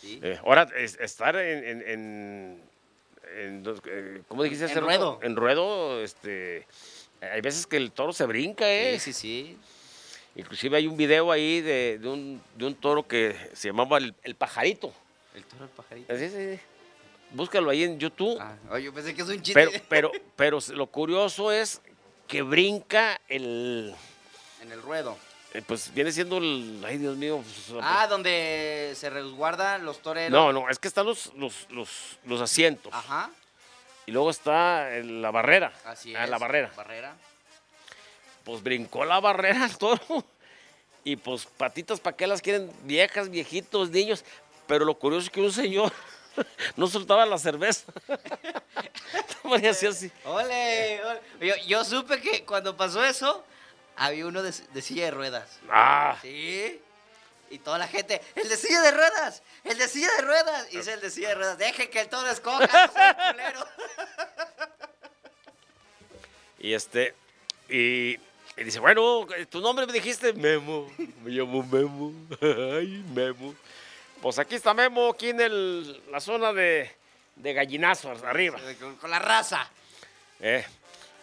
[0.00, 0.18] Sí.
[0.22, 1.62] Eh, ahora, es- estar en...
[1.62, 2.62] en, en-
[3.36, 4.64] en dos- eh, ¿Cómo dijiste?
[4.72, 5.20] En ruedo.
[5.22, 6.66] En ruedo, este...
[7.20, 8.98] Hay veces que el toro se brinca, ¿eh?
[8.98, 9.58] sí, sí, sí.
[10.38, 14.14] Inclusive hay un video ahí de, de un, de un toro que se llamaba El,
[14.22, 14.92] El Pajarito.
[15.34, 16.12] El toro del pajarito.
[16.14, 16.60] Así, sí, sí.
[17.32, 18.38] Búscalo ahí en YouTube.
[18.40, 19.52] Ah, oye, yo pensé que es un chiste.
[19.52, 21.80] pero, pero, pero lo curioso es
[22.28, 23.92] que brinca el...
[24.62, 25.18] En el ruedo.
[25.54, 26.82] eh, Pues viene siendo el...
[26.86, 27.42] Ay, Dios mío.
[27.68, 30.30] pues, Ah, donde se resguardan los toreros.
[30.30, 32.92] No, no, es que están los, los, los, los asientos.
[32.94, 33.30] Ajá,
[34.06, 35.72] Y luego está la barrera.
[35.84, 36.30] así Ah, es.
[36.30, 36.70] la barrera.
[36.76, 37.16] Barrera.
[38.48, 40.24] Pues brincó la barrera el toro.
[41.04, 42.72] Y pues patitas, ¿para qué las quieren?
[42.84, 44.24] Viejas, viejitos, niños.
[44.66, 45.92] Pero lo curioso es que un señor
[46.76, 47.92] no soltaba la cerveza.
[49.44, 50.10] María hacía así.
[50.24, 50.98] ¡Ole!
[51.04, 51.20] ole.
[51.46, 53.44] Yo, yo supe que cuando pasó eso,
[53.96, 55.58] había uno de, de silla de ruedas.
[55.68, 56.80] Ah, ¿Sí?
[57.50, 59.42] Y toda la gente, ¡el de silla de ruedas!
[59.62, 60.68] ¡El de silla de ruedas!
[60.72, 63.66] Y dice el de silla de ruedas, deje que el toro escoja, culero.
[66.60, 67.14] y este.
[67.68, 68.18] Y,
[68.58, 70.90] y dice, bueno, tu nombre me dijiste Memo.
[71.22, 72.12] Me llamo Memo.
[72.40, 73.54] Ay, Memo.
[74.20, 76.90] Pues aquí está Memo, aquí en el- la zona de,
[77.36, 78.58] de gallinazo, arriba.
[78.80, 79.70] Con, con la raza.
[80.40, 80.64] Eh.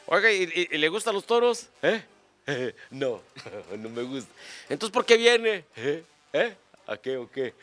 [0.08, 1.68] Oiga, ¿y, y- y le gustan los toros?
[1.82, 2.04] ¿Eh?
[2.92, 3.22] No,
[3.78, 4.32] no me gusta.
[4.70, 5.66] Entonces, ¿por qué viene?
[5.76, 6.04] ¿Eh?
[6.32, 6.56] ¿Eh?
[6.88, 7.54] ¿A qué o qué?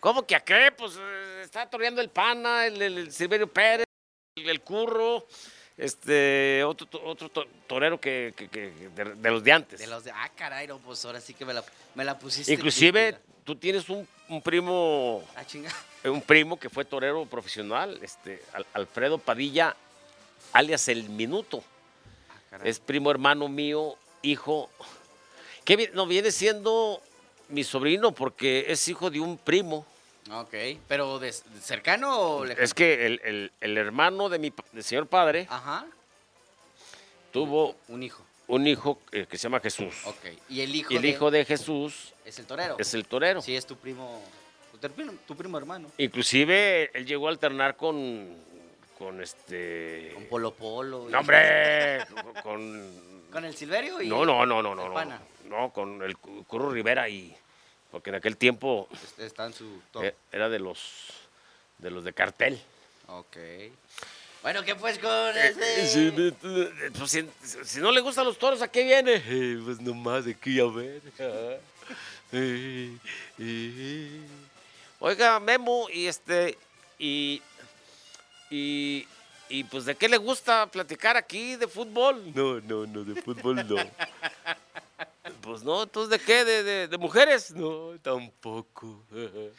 [0.00, 0.70] ¿Cómo que a qué?
[0.76, 3.84] Pues eh, está toreando el pana, el, el- el Silverio Pérez,
[4.36, 5.26] el, el curro,
[5.84, 9.80] este, otro, to- otro to- torero que, que- que- de, de los de antes.
[9.80, 11.64] De los de, ah, caray, no, pues ahora sí que me la,
[11.94, 12.52] me la pusiste.
[12.52, 15.70] Inclusive, tú tienes un, un primo, Ah, chinga.
[16.04, 19.74] un primo que fue torero profesional, este, Al- Alfredo Padilla,
[20.52, 21.64] alias El Minuto.
[22.52, 22.58] Ah.
[22.64, 24.70] Es primo hermano mío hijo,
[25.64, 27.02] que no viene siendo
[27.48, 29.84] mi sobrino porque es hijo de un primo.
[30.30, 30.54] Ok,
[30.86, 32.64] pero de, de cercano o lejano?
[32.64, 35.84] Es que el, el- el hermano de mi del señor padre Ajá,
[37.32, 38.22] tuvo un hijo.
[38.48, 39.94] un hijo eh, que se llama Jesús.
[40.06, 42.76] Ok, y el hijo Y el de- hijo de Jesús es el torero.
[42.78, 43.40] es el torero.
[43.42, 44.22] Sí, es tu primo,
[44.80, 45.90] tu primo, tu primo hermano.
[45.98, 48.36] Inclusive él llegó a alternar con,
[48.98, 50.12] con este...
[50.14, 51.08] Con Polo Polo.
[51.08, 52.04] y- No, hombre,
[52.42, 53.12] con...
[53.32, 54.08] Con el Silverio y...
[54.08, 57.34] No, no, no, no, no, no, no, con el Cu- Curro Rivera y...
[57.92, 60.02] Porque en aquel tiempo Este Está en su top.
[60.04, 60.80] eh, era de los
[61.78, 62.60] de los de cartel.
[63.08, 63.36] Ok.
[64.42, 65.86] Bueno, ¿qué pues con Eh, ese?
[65.86, 67.28] sí, me- eh, pues, si,
[67.64, 69.22] si no le gustan los toros, ¿a qué viene?
[69.24, 71.00] Eh, pues nomás aquí a ver.
[72.32, 72.96] Eh,
[73.38, 74.20] eh.
[75.00, 76.56] Oiga, Memo, y este,
[76.98, 77.42] y,
[78.50, 79.06] y,
[79.48, 82.32] y pues de qué le gusta platicar aquí de fútbol?
[82.34, 83.76] No, no, no, de fútbol no.
[85.42, 87.50] Pues no, entonces de qué, de, de, de mujeres?
[87.50, 89.04] No, tampoco.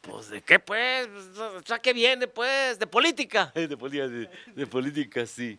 [0.00, 2.78] Pues de qué pues, Pues, ¿a qué viene pues?
[2.78, 3.50] De política.
[3.54, 5.58] De política, de, de política sí.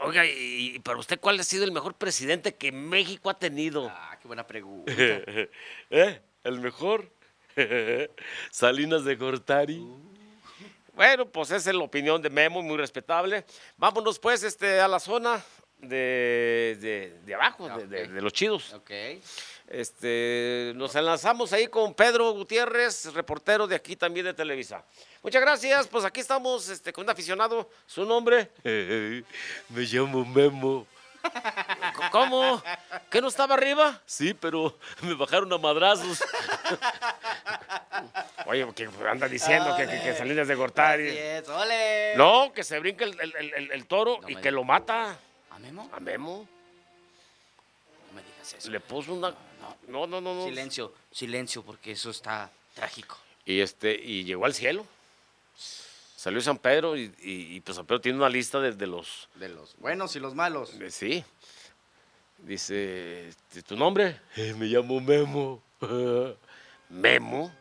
[0.00, 3.88] Oiga, y, y para usted cuál ha sido el mejor presidente que México ha tenido?
[3.90, 4.92] Ah, qué buena pregunta.
[5.90, 6.20] ¿Eh?
[6.44, 7.10] ¿El mejor?
[8.50, 9.82] Salinas de Gortari.
[10.94, 13.44] Bueno, pues esa es la opinión de Memo, muy respetable.
[13.76, 15.42] Vámonos pues este, a la zona
[15.78, 18.10] de, de- de abajo, de, de- Ok.
[18.10, 18.72] de los chidos.
[18.74, 18.90] ok.
[19.66, 24.84] Este, nos enlazamos ahí con Pedro Gutiérrez, reportero de aquí también de Televisa.
[25.22, 27.70] Muchas gracias, pues aquí estamos este, con un aficionado.
[27.86, 28.50] ¿Su nombre?
[28.62, 30.86] Me llamo Memo.
[32.12, 32.62] ¿Cómo?
[33.10, 34.02] ¿Que no estaba arriba?
[34.04, 36.22] Sí, pero me bajaron a madrazos.
[38.46, 41.08] Oye, que anda diciendo que, que, que Salinas de Así Gortari.
[41.08, 42.14] es, ole.
[42.16, 45.16] No, que se brinca el, el- el- el toro No y que lo mata.
[45.54, 45.90] ¿A Memo?
[45.92, 46.48] A Memo.
[48.10, 48.70] No me digas eso.
[48.70, 49.30] Le puso una...
[49.88, 50.44] No, no, no, no.
[50.46, 53.16] Silencio, silencio, porque eso está trágico.
[53.46, 54.86] Y este, y llegó al cielo.
[55.56, 59.28] Salió San Pedro y, y- y, pues San Pedro tiene una lista de, de los.
[59.34, 60.78] De los buenos y los malos.
[60.78, 61.22] de- sí.
[62.38, 64.20] Dice, este, ¿tu nombre?
[64.36, 65.62] "Eh, me llamo Memo.
[66.88, 67.52] Memo.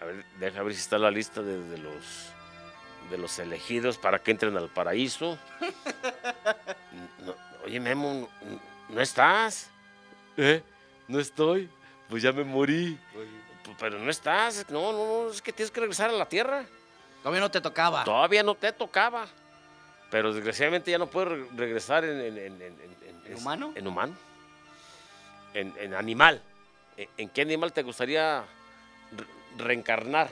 [0.00, 2.04] A ver, deja ver si está la lista de, de los
[3.10, 5.38] de los elegidos para que entren al paraíso.
[7.68, 8.26] Oye, Memo,
[8.88, 9.68] ¿no, estás?
[10.38, 10.62] ¿Eh?
[11.06, 11.68] ¿No estoy?
[12.08, 12.98] Pues ya me morí.
[13.78, 14.64] Pero no estás.
[14.70, 16.64] No, no, no, es que tienes que regresar a la tierra.
[17.22, 18.04] Todavía no te tocaba.
[18.04, 19.26] Todavía no te tocaba.
[20.10, 22.18] Pero desgraciadamente ya no puedes re- regresar en...
[22.22, 23.72] ¿En, en- en- en- ¿En humano?
[23.74, 24.14] En humano.
[25.52, 26.40] En, en animal.
[26.96, 28.44] ¿En, en qué animal te gustaría
[29.12, 30.30] re- reencarnar?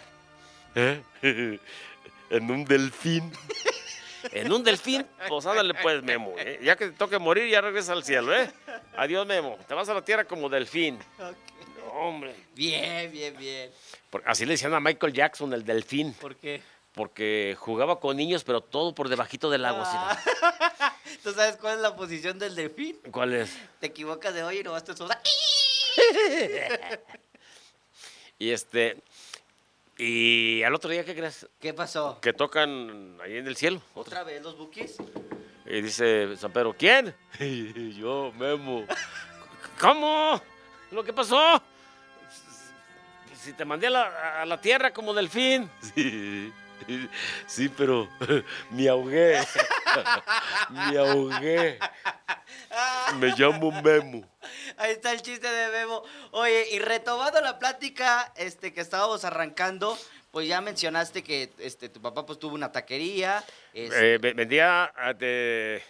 [2.28, 3.30] En un delfín.
[4.32, 6.34] en un delfín, pues ándale pues, Memo.
[6.38, 6.60] ¿eh?
[6.62, 8.50] Ya que te toque morir, ya regresa al cielo, ¿eh?
[8.96, 9.58] Adiós, Memo.
[9.66, 10.98] Te vas a la tierra como delfín.
[11.18, 12.34] No, hombre.
[12.54, 13.70] Bien, bien, bien.
[14.24, 16.12] Así le decían a Michael Jackson, el delfín.
[16.14, 16.62] ¿Por qué?
[16.92, 20.10] Porque jugaba con niños, pero todo por debajito del agua.
[20.10, 22.98] así, ¿Tú sabes cuál es la posición del delfín?
[23.10, 23.50] ¿Cuál es?
[23.80, 24.94] Te equivocas de hoy y no vas a.
[28.38, 28.98] Y este.
[29.98, 31.48] Y al otro día, ¿qué crees?
[31.58, 32.20] ¿Qué pasó?
[32.20, 33.80] Que tocan ahí en el cielo.
[33.94, 34.96] ¿Otra vez los buquis?
[35.64, 37.14] Y dice San Pedro, ¿quién?
[37.40, 38.84] Y yo, Memo.
[39.80, 40.40] ¿Cómo?
[40.90, 41.62] ¿Lo que pasó?
[43.34, 45.70] Si te mandé a la, a la tierra como delfín.
[45.94, 46.52] Sí,
[47.46, 48.08] sí, pero
[48.70, 49.40] me ahogué.
[50.70, 51.78] Me ahogué.
[53.18, 54.28] Me llamo Memo.
[54.76, 56.04] Ahí está el chiste de Bebo.
[56.32, 59.96] Oye, y retomando la plática este, que estábamos arrancando,
[60.32, 63.42] pues ya mencionaste que este, tu papá pues tuvo una taquería.
[63.72, 65.82] Eh, ve- vendía ah, de,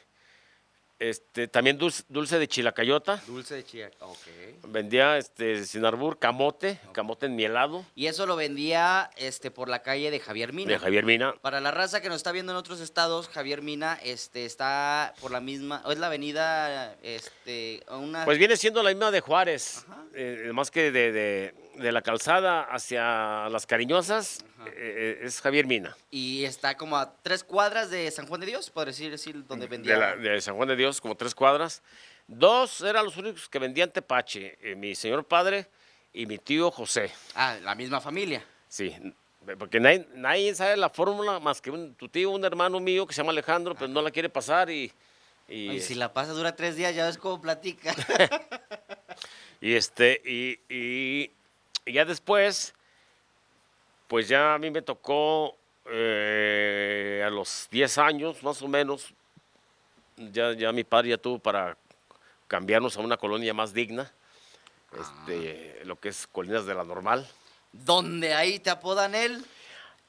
[0.98, 3.20] este, también dulce, dulce de chilacayota.
[3.26, 3.90] dulce de chía.
[4.00, 4.18] Ok.
[4.68, 10.10] Vendía este, sin arbur, camote, camote enmielado Y eso lo vendía este, por la calle
[10.10, 10.70] de Javier Mina.
[10.72, 11.34] de Javier Mina.
[11.42, 15.30] Para la raza que nos está viendo en otros estados, Javier Mina este, está por
[15.30, 18.24] la misma, o es la avenida, este, una...
[18.24, 20.04] Pues viene siendo la misma de Juárez, Ajá.
[20.14, 25.96] eh, más que de, de- de la calzada hacia las cariñosas, eh, es Javier Mina.
[26.10, 29.66] y está como a tres cuadras de San Juan de Dios, por decir, decir donde
[29.66, 29.94] vendía.
[29.94, 31.82] De, la- de San Juan de Dios, como tres cuadras.
[32.26, 35.66] Dos eran los únicos que vendían tepache, eh, mi señor padre
[36.12, 37.12] y mi tío José.
[37.34, 38.44] Ah, la misma familia.
[38.68, 38.94] Sí,
[39.58, 43.14] porque nadie, nadie sabe la fórmula más que un- tu tío, un hermano mío que
[43.14, 44.92] se llama Alejandro, pero no la quiere pasar y...
[45.48, 47.94] Y, si la pasa dura tres días, ya ves cómo platica.
[49.60, 51.30] y este, y, y-
[51.86, 52.74] y ya después,
[54.08, 59.14] pues ya a mí me tocó eh, a los 10 años, más o menos,
[60.16, 61.76] ya, ya mi padre ya tuvo para
[62.48, 64.12] cambiarnos a una colonia más digna,
[64.98, 67.28] este, lo que es Colinas de la Normal.
[67.72, 69.44] Donde ahí te apodan él.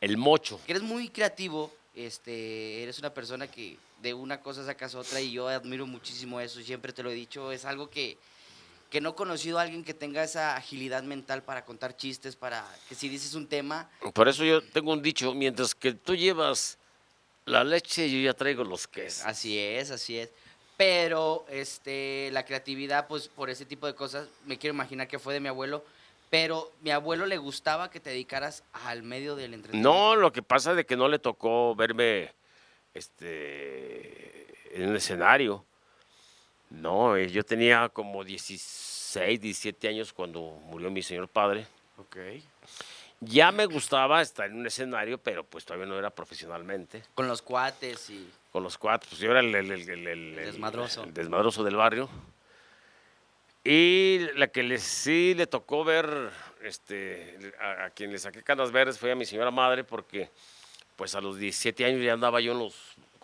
[0.02, 0.60] El Mocho.
[0.66, 5.32] Que eres muy creativo, este, eres una persona que de una cosa sacas otra y
[5.32, 8.18] yo admiro muchísimo eso, siempre te lo he dicho, es algo que,
[8.90, 12.66] que no he conocido a alguien que tenga esa agilidad mental para contar chistes, para
[12.88, 13.90] que si dices un tema...
[14.14, 16.78] Por eso yo tengo un dicho, mientras que tú llevas
[17.46, 19.26] la leche, yo ya traigo los quesos.
[19.26, 20.30] Así es, así es.
[20.78, 25.34] Pero este, la creatividad, pues por ese tipo de cosas, me quiero imaginar que fue
[25.34, 25.84] de mi abuelo.
[26.30, 29.90] Pero mi abuelo le gustaba que te dedicaras al medio del entretenimiento.
[29.90, 32.34] No, lo que pasa es de que no le tocó verme
[32.94, 35.66] este, en un escenario.
[36.70, 41.66] No, eh, yo tenía como 16, 17 años cuando murió mi señor padre.
[41.98, 42.18] Ok.
[43.22, 47.02] Ya me gustaba estar en un escenario, pero pues todavía no era profesionalmente.
[47.16, 48.30] Con los cuates y...
[48.52, 51.04] Con los cuates, pues yo era el, el- el- el- el- Desmadroso.
[51.04, 52.10] el desmadroso del barrio.
[53.64, 56.30] Y la que le, sí le tocó ver,
[56.62, 60.30] este, a, a quien le saqué canas verdes fue a mi señora madre, porque
[60.96, 62.76] pues a los 17 años ya andaba yo en los,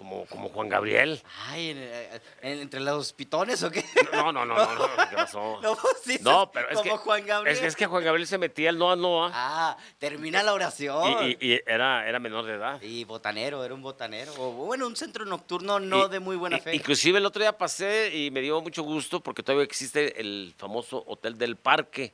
[0.04, 1.22] como, como Juan Gabriel.
[1.48, 3.86] Ay, ¿en- en- ¿entre los pitones o qué?
[4.12, 5.60] No, no, no, no, no, ¿qué pasó?
[5.64, 7.56] No, sí, No, pero es como que, Juan Gabriel.
[7.56, 11.24] Es, que- es que Juan Gabriel se metía el Noa Noa Ah, termina la oración.
[11.24, 12.82] y, y- y era, era menor de edad.
[12.82, 14.34] Y botanero, era un botanero.
[14.38, 16.76] O bueno, un centro nocturno no Y- de muy buena fe.
[16.76, 21.02] Inclusive el otro día pasé y me dio mucho gusto porque todavía existe el famoso
[21.08, 22.14] Hotel del Parque.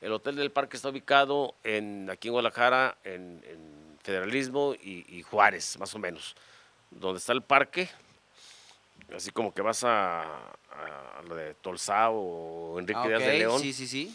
[0.00, 5.78] El Hotel del Parque está ubicado en, aquí en Guadalajara, en, en Federalismo y Juárez,
[5.78, 6.34] más o menos.
[6.90, 7.88] Donde está el parque,
[9.14, 13.60] así como que vas a, a lo de Tolsá o Enrique Ah, Díaz de León,
[13.60, 14.14] Sí, sí, sí.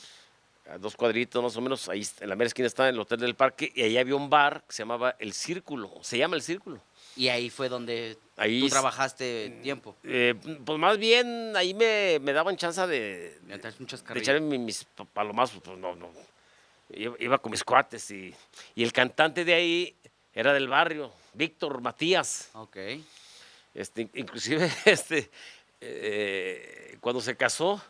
[0.69, 3.36] a dos cuadritos más o menos, ahí en la mera esquina está el Hotel del
[3.36, 6.79] Parque y ahí había un bar que se llamaba El Círculo, se llama El Círculo.
[7.15, 9.95] Y ahí fue donde Ahí tú trabajaste tiempo.
[10.03, 10.33] Eh,
[10.65, 13.73] pues más bien ahí me, me daban chance de, de
[14.15, 16.09] echarme mi- mis pa- palomazos, pues no, no.
[16.89, 18.33] Iba con mis cuates y,
[18.75, 19.95] y el cantante de ahí
[20.33, 22.50] era del barrio, Víctor Matías.
[22.54, 22.78] Ok.
[23.74, 25.30] Este, inclusive, este,
[25.82, 27.82] eh, cuando se casó,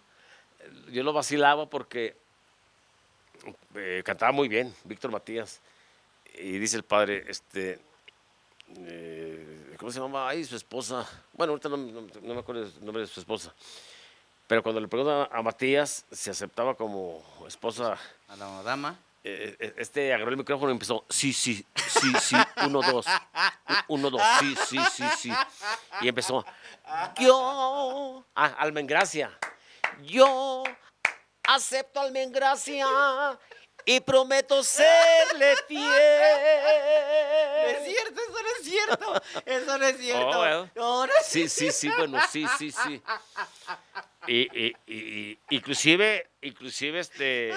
[0.91, 2.15] yo lo vacilaba porque
[3.75, 5.59] eh, cantaba muy bien, Víctor Matías.
[6.35, 7.79] Y dice el padre, este,
[8.77, 10.27] eh, ¿cómo se llama?
[10.29, 11.07] Ay, su esposa.
[11.33, 13.53] Bueno, ahorita no, no- no me acuerdo el nombre de su esposa.
[14.47, 17.97] Pero cuando le preguntan a Matías, se aceptaba como esposa.
[18.27, 18.97] A la dama.
[19.23, 23.05] Eh, eh, este agarró el micrófono y empezó, sí, sí, sí, sí, uno, dos,
[23.87, 25.31] uno, dos, sí, sí, sí, sí.
[26.01, 26.45] Y empezó,
[27.19, 29.37] yo, ah, Almengracia,
[30.01, 30.63] yo
[31.47, 32.85] acepto Almengracia
[33.85, 35.83] y prometo serle No es fiel.
[37.85, 39.21] cierto, eso no es cierto.
[39.45, 40.29] Eso no es cierto.
[40.29, 40.69] Oh, bueno.
[40.75, 43.01] No, no es Sí, sí, sí, bueno, sí, sí, sí.
[44.27, 47.53] Y- y- y- inclusive, inclusive este,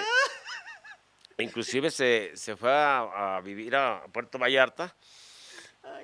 [1.43, 4.95] inclusive se, se fue a, a vivir a Puerto Vallarta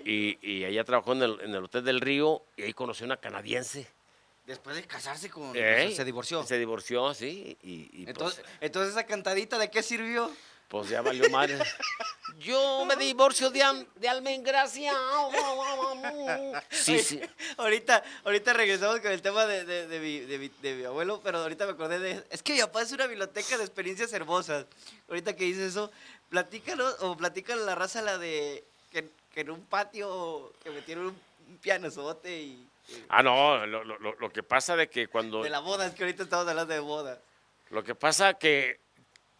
[0.06, 3.18] y, y allá trabajó en el, en el Hotel del Río y ahí conoció una
[3.18, 3.88] canadiense.
[4.46, 5.52] Después de casarse con...
[5.52, 6.44] o sea, se divorció.
[6.44, 10.30] Se divorció, sí, y, y Entonces, pues, entonces, esa cantadita, ¿de qué sirvió?
[10.74, 11.60] Pues ya valió madre.
[12.40, 14.92] Yo me divorcio de, Am- de Almengracia.
[16.72, 17.22] Sí, sí.
[17.58, 21.22] Ahorita, ahorita regresamos con el tema de, de- de mi, de mi- de mi abuelo,
[21.24, 22.24] pero ahorita me acordé de...
[22.32, 24.66] Es que mi papá es una biblioteca de experiencias hermosas.
[25.10, 25.92] Ahorita que dices eso,
[26.30, 31.06] platícanos, o platícale a la raza la de que, que en un patio que metieron
[31.08, 32.68] un, pianozote y...
[32.90, 35.44] y- Ah, no, lo, lo- lo- lo que pasa de que cuando...
[35.44, 37.20] De la boda, es que ahorita estamos hablando de boda.
[37.70, 38.80] Lo que pasa que,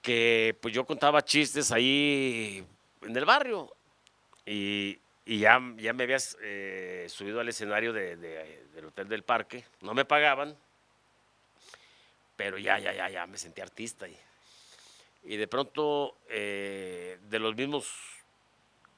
[0.04, 2.64] que pues yo contaba chistes ahí
[3.02, 3.74] en el barrio
[4.46, 9.24] y, y ya, ya me habías eh, subido al escenario de- de- del Hotel del
[9.24, 9.64] Parque.
[9.82, 10.56] No me pagaban,
[12.36, 14.08] pero ya, ya, ya, ya me sentí artista.
[14.08, 14.18] Y,
[15.24, 17.88] y de pronto, eh, de los mismos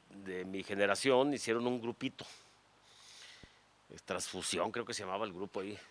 [0.09, 2.25] de mi generación, hicieron un grupito.
[4.05, 5.77] Transfusión, creo que se llamaba el grupo ahí.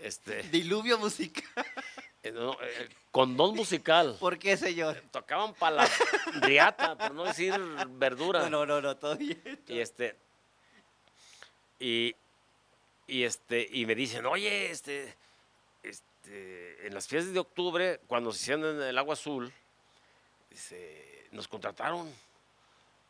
[0.00, 1.44] Este, Diluvio musical.
[2.22, 4.16] Eh, no, eh, condón musical.
[4.20, 5.02] ¿Por qué, señor?
[5.10, 5.90] Tocaban para la
[6.40, 7.52] riata, por no decir
[7.88, 8.48] verdura.
[8.48, 9.60] No, no, no, no, todo bien.
[9.66, 10.16] Y este.
[11.80, 12.14] Y,
[13.08, 13.68] y este.
[13.72, 15.14] Y me dicen, oye, este.
[15.82, 16.86] Este.
[16.86, 19.52] En las fiestas de octubre, cuando se hicieron en el agua azul,
[20.48, 22.08] dice, nos contrataron.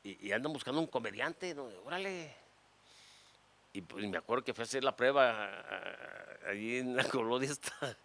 [0.05, 1.55] Y, y andan buscando un comediante.
[1.55, 1.65] ¿no?
[1.85, 2.35] Órale.
[3.75, 5.51] Y pues me acuerdo que fui a hacer la prueba
[6.47, 7.97] allí en la colonia esta.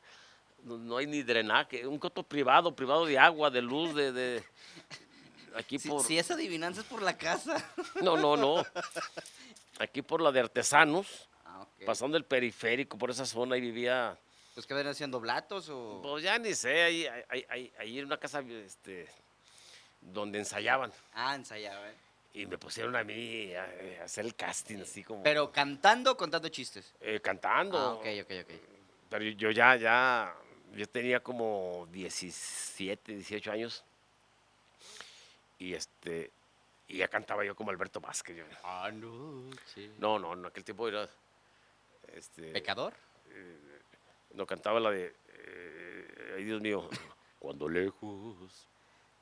[0.63, 4.43] No, no hay ni drenaje, un coto privado, privado de agua, de luz, de, de
[5.55, 7.63] aquí Si, por si es adivinanza es por la casa.
[8.01, 8.65] no, no, no.
[9.79, 11.85] Aquí por la de artesanos, Ah, ok.
[11.85, 14.17] pasando el periférico, por esa zona, ahí vivía
[14.53, 16.01] Pues que ven haciendo blatos o.
[16.03, 19.07] Pues ya ni sé, ahí, ahí, ahí, ahí en una casa este,
[20.01, 20.91] donde ensayaban.
[21.13, 21.95] Ah, ensayaba, ¿eh?
[22.33, 23.63] Y me pusieron a mí a,
[24.01, 25.23] a hacer el casting, así como.
[25.23, 26.93] Pero cantando o contando chistes.
[26.99, 27.77] eh, cantando.
[27.79, 28.51] Ah, ok, ok, ok.
[29.09, 30.35] Pero yo ya, ya,
[30.73, 33.83] yo tenía como 17, 18 años.
[35.59, 36.31] Y este,
[36.87, 38.37] y ya cantaba yo como Alberto Vázquez.
[38.37, 38.43] yo.
[38.63, 39.91] Anoche.
[39.97, 41.09] No, no, en aquel tiempo era,
[42.13, 42.93] este, ¿Pecador?
[44.33, 46.89] no cantaba la de, eh, ay Dios mío,
[47.39, 48.67] cuando lejos,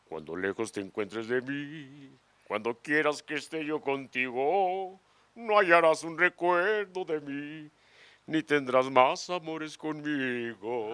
[0.08, 2.18] cuando lejos te encuentres de mí,
[2.48, 5.00] cuando quieras que esté yo contigo,
[5.36, 7.72] no hallarás un recuerdo de mí,
[8.28, 10.90] ni tendrás más amores conmigo.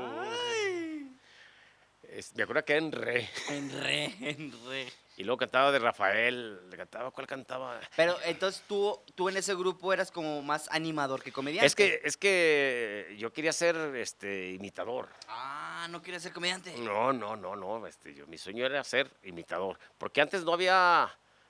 [2.04, 3.30] Es- me acuerdo que era en re.
[3.50, 4.92] En re, en re.
[5.18, 7.80] Y luego cantaba de Rafael, le cantaba, ¿cuál cantaba?
[7.96, 11.68] Pero entonces tú, tú en ese grupo eras como más animador que comediante.
[11.68, 15.10] Es que, es que yo quería ser este, imitador.
[15.28, 16.76] Ah, no quieres ser comediante.
[16.80, 17.86] No, no, no, no.
[17.88, 19.78] Este, yo, mi sueño era ser imitador.
[19.98, 21.10] Porque antes no había,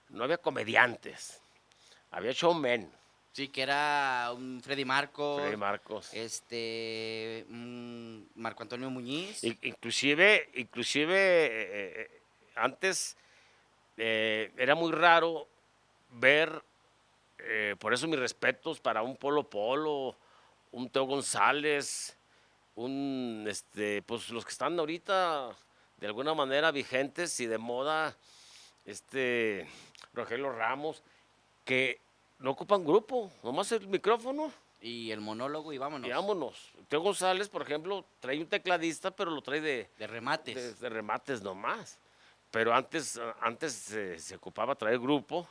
[0.09, 1.39] no había comediantes.
[2.11, 2.91] Había showmen.
[3.34, 5.41] Sí, que era un Freddy Marcos.
[5.41, 6.13] Freddy Marcos.
[6.13, 7.45] Este.
[7.47, 9.43] Marco Antonio Muñiz.
[9.43, 12.21] Inclusive, inclusive eh, eh,
[12.55, 13.15] antes
[13.95, 15.47] eh, era muy raro
[16.09, 16.61] ver,
[17.79, 20.15] por eso mis respetos para un Polo Polo,
[20.71, 22.17] un Teo González,
[22.75, 25.55] un, este, pues los que están ahorita
[25.97, 28.15] de alguna manera vigentes y de moda,
[28.86, 29.67] este,
[30.13, 31.01] Rogelio Ramos,
[31.63, 31.99] que
[32.42, 36.08] no ocupan grupo, nomás el micrófono Y el monólogo y vámonos.
[36.08, 36.72] y vámonos.
[36.89, 40.56] Teo González, por ejemplo, trae un tecladista, pero lo trae de, De remates.
[40.56, 42.00] de, de remates nomás.
[42.50, 45.48] Pero antes, antes se, se ocupaba traer grupo.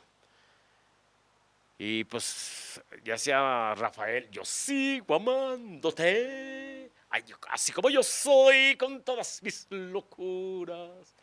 [1.77, 6.91] Y pues ya sea Rafael, yo sigo amándote.
[7.09, 11.15] Ay, yo- así como yo soy con todas mis locuras.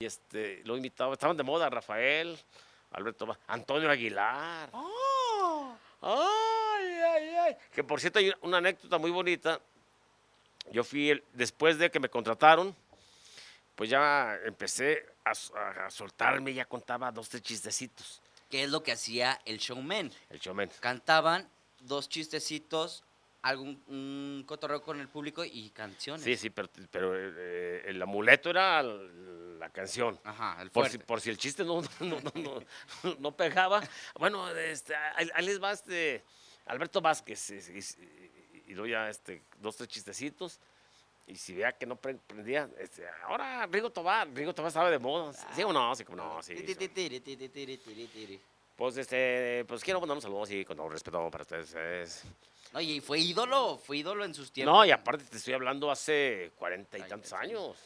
[0.00, 2.38] Y este, lo invitaba, estaban de moda Rafael,
[2.92, 4.70] Alberto, Va- Antonio Aguilar.
[6.00, 7.56] Ay, ay, ay.
[7.72, 9.60] Que por cierto hay una anécdota muy bonita.
[10.70, 12.74] Yo fui, el- después de que me contrataron,
[13.74, 18.20] pues ya empecé a, a- a soltarme, ya contaba dos, tres chistecitos.
[18.50, 20.10] ¿Qué es lo que hacía el showman?
[20.30, 20.70] El showman.
[20.80, 21.48] Cantaban
[21.80, 23.04] dos chistecitos,
[23.48, 26.22] algún un cotorreo con el público y canciones.
[26.24, 30.18] Sí, sí, pero, pero, eh, el amuleto era la canción.
[30.24, 33.82] Ajá, el Por si, por si el chiste no, no, no, no- no pegaba.
[34.18, 36.22] Bueno, este, ahí, ahí les va este
[36.66, 37.50] Alberto Vázquez.
[37.50, 40.60] Y, y- y luego ya este, dos, tres chistecitos.
[41.26, 44.98] Y si vea que no pre- prendía, este, ahora Rigo Tobar, Rigo Tobar estaba de
[44.98, 45.32] moda.
[45.54, 45.94] ¿Sí o no?
[45.94, 46.54] Sí, como no, sí.
[48.78, 51.74] Pues, este, pues quiero mandar un saludo así, con todo respeto para ustedes.
[51.74, 52.22] es-
[52.74, 54.72] Oye, y fue ídolo, fue ídolo en sus tiempos.
[54.72, 57.76] No, y aparte te estoy hablando hace cuarenta y tantos años.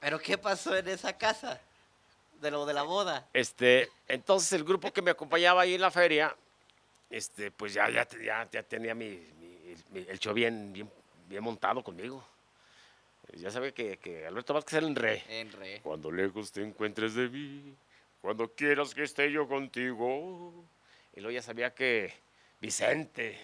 [0.00, 1.60] ¿Pero qué pasó en esa casa?
[2.40, 3.28] De lo de la boda.
[3.32, 6.34] Este, entonces el grupo que me acompañaba ahí en la feria,
[7.08, 10.90] este, pues ya, ya, ya, ya tenía mi, mi- mi- el show bien, bien,
[11.28, 12.26] bien montado conmigo.
[13.34, 15.22] Ya sabía que, que Alberto Vázquez era el rey.
[15.28, 15.80] En re.
[15.84, 17.76] Cuando lejos te encuentres de mí,
[18.22, 20.64] cuando quieras que esté yo contigo.
[21.14, 22.14] Y luego ya sabía que
[22.60, 23.38] Vicente,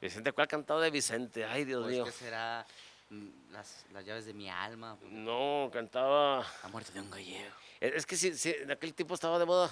[0.00, 1.44] Vicente, ¿cuál cantado de Vicente?
[1.44, 2.04] Ay, Dios Pues mío.
[2.04, 2.64] que será
[3.10, 4.96] mm, las, las llaves de mi alma.
[5.10, 6.46] No, cantaba...
[6.62, 7.52] La muerte de un gallego.
[7.80, 9.70] Es que sí, sí, en aquel tiempo estaba de moda.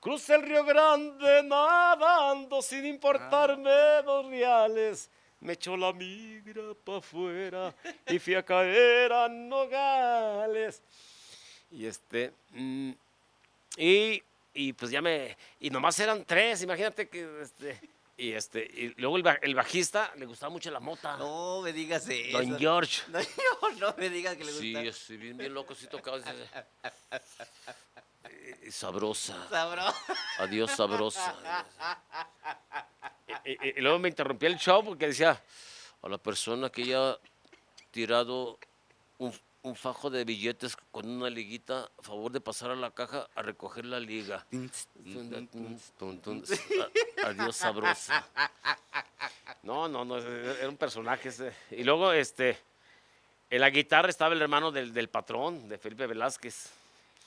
[0.00, 3.70] Crucé el Río Grande nadando sin importarme
[4.04, 5.10] dos reales.
[5.40, 7.74] Me echó la migra para afuera
[8.08, 10.82] y fui a caer a Nogales.
[11.70, 12.32] Y este.
[12.50, 12.92] mm,
[13.78, 14.22] y,
[14.54, 15.36] y pues ya me.
[15.60, 17.40] Y nomás eran tres, imagínate que.
[17.42, 17.80] Este,
[18.16, 18.60] y este.
[18.64, 21.16] Y luego el, ba- el bajista le gustaba mucho la mota.
[21.16, 22.38] No me digas eso.
[22.38, 23.02] Don George.
[23.60, 24.60] No, no me digas que le gusta.
[24.62, 26.18] Sí, es bien, bien loco, sí tocaba.
[28.30, 29.48] Eh, Sabrosa.
[29.48, 29.94] Sabroso.
[30.38, 31.34] Adiós, sabrosa.
[33.44, 35.40] Y, y- y luego me interrumpía el show porque decía,
[36.02, 37.18] a la persona que ya ha
[37.90, 38.58] tirado
[39.18, 43.28] un, un fajo de billetes con una liguita, a favor de pasar a la caja
[43.34, 44.46] a recoger la liga.
[47.24, 48.26] Adiós, sabrosa.
[49.62, 51.52] No, no, no, era un personaje ese.
[51.70, 52.58] Y luego, este,
[53.50, 56.70] en la guitarra estaba el hermano del, del patrón, de Felipe Velázquez.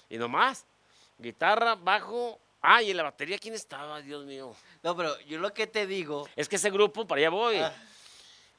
[0.09, 0.65] Y nomás,
[1.17, 2.39] guitarra, bajo.
[2.61, 4.01] Ah, y en la batería, ¿quién estaba?
[4.01, 4.55] Dios mío.
[4.83, 6.29] No, pero yo lo que te digo.
[6.35, 7.57] Es que ese grupo, para allá voy.
[7.57, 7.73] Ah.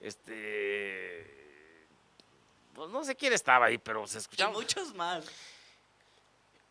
[0.00, 1.41] Este.
[2.74, 4.52] Pues no sé quién estaba ahí, pero se Y escuchaba.
[4.52, 5.24] muchos más.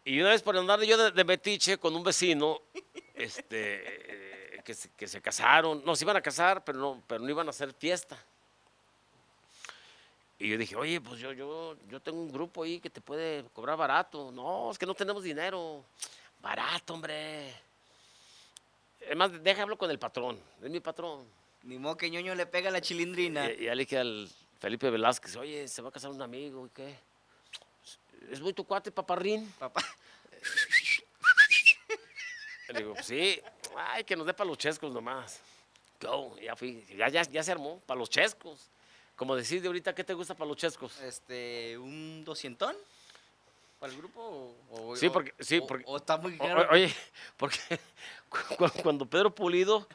[0.03, 2.59] Y una vez por andar yo de, de metiche con un vecino,
[3.13, 7.21] este, eh, que, se, que se casaron, no, se iban a casar, pero no, pero
[7.23, 8.17] no iban a hacer fiesta.
[10.39, 13.43] Y yo dije, oye, pues yo, yo, yo tengo un grupo ahí que te puede
[13.53, 14.31] cobrar barato.
[14.31, 15.85] No, es que no tenemos dinero.
[16.41, 17.53] Barato, hombre.
[19.01, 20.39] Es más, déjalo con el patrón.
[20.63, 21.27] Es mi patrón.
[21.61, 23.51] Ni modo que ñoño le pega la chilindrina.
[23.51, 24.27] Y, y ya le dije al
[24.61, 26.95] Felipe Velázquez, oye, se va a casar un amigo, ¿y qué?
[28.29, 29.51] ¿Es muy tu cuate, paparrín?
[29.57, 29.83] Papá.
[32.69, 33.41] Le digo, sí,
[33.75, 35.39] ay, que nos dé para los chescos nomás.
[35.99, 38.69] Go, ya fui, ya, ya, ya se armó, para los chescos.
[39.15, 40.99] Como decís de ahorita, ¿qué te gusta para los chescos?
[41.01, 42.75] Este, un doscientón
[43.79, 46.67] para el grupo o, Sí, porque- sí, o- porque- o está muy caro.
[46.71, 46.93] oye,
[47.35, 47.57] porque
[48.29, 49.87] cu- cuando Pedro Pulido,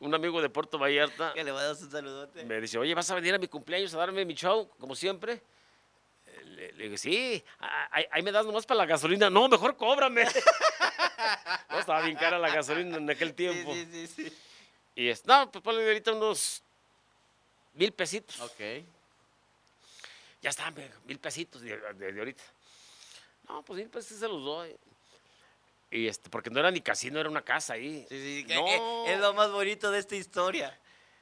[0.00, 2.44] un amigo de Puerto Vallarta, que le va a dar un saludote.
[2.44, 5.42] me dice, oye, ¿vas a venir a mi cumpleaños a darme mi show, como siempre?
[6.44, 9.28] Le, le digo, sí, ah, ahí, ahí me das nomás para la gasolina.
[9.30, 10.24] No, mejor cóbrame.
[11.70, 13.72] no, estaba bien cara la gasolina en aquel tiempo.
[13.74, 14.38] sí, sí, sí.
[14.94, 16.62] Y es, no, pues ponle ahorita unos
[17.74, 18.40] mil pesitos.
[18.40, 18.60] Ok.
[20.42, 20.72] Ya está,
[21.04, 22.42] mil pesitos de, de- de ahorita.
[23.48, 24.76] No, pues mil pesos se los doy.
[25.90, 28.06] Y este, porque no era ni casino, era una casa ahí.
[28.08, 28.64] Sí, sí, No.
[28.64, 30.78] que es lo más bonito de esta historia.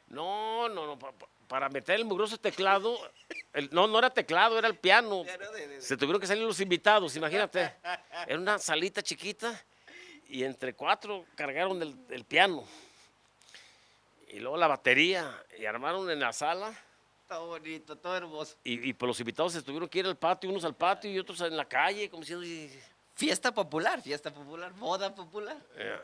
[0.09, 0.99] No, no, no.
[0.99, 2.99] pa- pa- para meter el mugroso teclado,
[3.55, 5.25] el- no, no era teclado, era el piano.
[5.79, 7.73] Se tuvieron que salir los invitados, imagínate.
[8.29, 9.59] Era una salita chiquita
[10.29, 12.65] y entre cuatro cargaron el, el piano.
[14.29, 16.75] Y luego la batería y armaron en la sala.
[17.27, 18.57] Todo bonito, todo hermoso.
[18.65, 21.19] Y, y pues los invitados se tuvieron que ir al patio, unos al patio y
[21.19, 22.71] otros en la calle, como y,
[23.19, 25.57] Fiesta popular, fiesta popular, boda popular.
[25.75, 25.99] eh,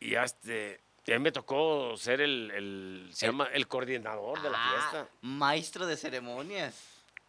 [0.00, 4.48] y, y ya este, ya me tocó ser el, el- se llama el coordinador de
[4.48, 5.08] la Ah, fiesta.
[5.20, 6.74] Maestro de ceremonias.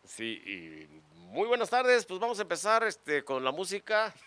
[0.08, 0.88] Sí, y
[1.34, 4.14] muy buenas tardes, pues vamos a empezar este, con la música.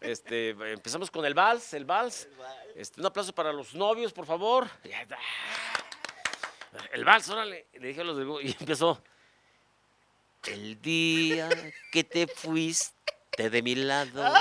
[0.00, 2.28] Este, empezamos con el vals, el vals.
[2.76, 4.68] Este, un aplauso para los novios, por favor.
[6.92, 7.66] El vals, órale.
[7.72, 9.02] Le dije a los de- y empezó.
[10.46, 11.48] El día
[11.90, 12.94] que te fuiste
[13.36, 14.24] de mi lado,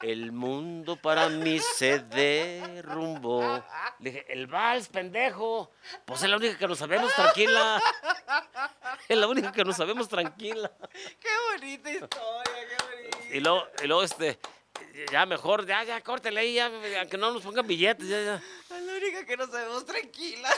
[0.00, 3.62] el mundo para mí se derrumbó.
[4.00, 5.70] Le dije, el vals, pendejo.
[6.04, 7.80] Pues es la única que nos sabemos tranquila.
[9.08, 10.70] Es la única que nos sabemos tranquila.
[11.20, 13.18] Qué bonita historia, qué bonita.
[13.36, 14.38] Y luego, y luego este,
[15.10, 18.42] ya mejor, ya, ya, córtele ahí, ya, aunque no nos pongan billetes, ya, ya.
[18.76, 20.48] Es la única que nos sabemos tranquila.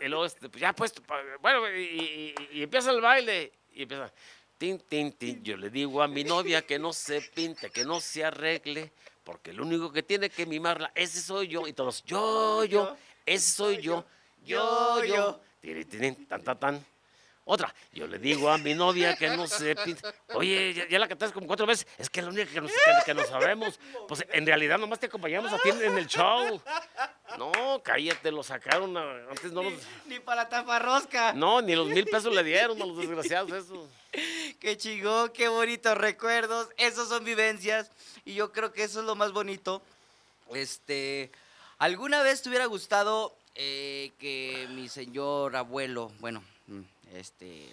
[0.00, 3.00] Y, y luego, este, pues ya puesto, pa- bueno, y, y- y- y empieza el
[3.00, 4.12] baile, y empieza,
[4.60, 7.98] tin, tin, tin, yo le digo a mi novia que no se pinte, que no
[7.98, 8.92] se arregle,
[9.24, 12.94] porque el único que tiene que mimarla, ese soy yo, y todos, yo, yo,
[13.24, 14.04] ese soy yo,
[14.44, 16.86] yo, yo, tiri, tirín, tan, tan, tan.
[17.52, 20.00] Otra, yo le digo a mi novia que no se pinte.
[20.34, 21.84] Oye, ya, ya la cantaste como cuatro veces.
[21.98, 23.80] Es que es la única que nos, que, que nos sabemos.
[24.06, 26.62] Pues en realidad nomás te acompañamos a ti en el show.
[27.38, 28.96] No, cállate, lo sacaron.
[28.96, 29.72] a- antes no los.
[30.06, 31.32] Ni para taparrosca.
[31.32, 33.88] No, ni los mil pesos le dieron a los desgraciados eso.
[34.60, 36.68] Qué chingón, qué bonitos recuerdos.
[36.76, 37.90] Esos son vivencias.
[38.24, 39.82] Y yo creo que eso es lo más bonito.
[40.54, 41.32] Este,
[41.78, 46.44] ¿alguna vez te hubiera gustado eh, que mi señor abuelo, bueno,
[47.12, 47.68] este,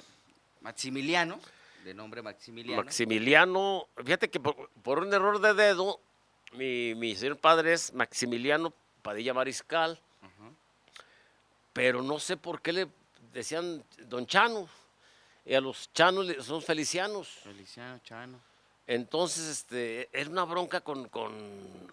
[0.61, 1.39] Maximiliano,
[1.83, 5.99] de nombre Maximiliano, Maximiliano, fíjate que por, por un error de dedo,
[6.53, 9.99] mi, mi señor padre es Maximiliano Padilla Mariscal,
[11.73, 12.87] pero no sé por qué le
[13.33, 14.67] decían Don Chano.
[15.45, 17.29] Y a los chanos son felicianos.
[17.43, 18.39] Feliciano Chano.
[18.85, 21.31] Entonces, este, era una bronca con, con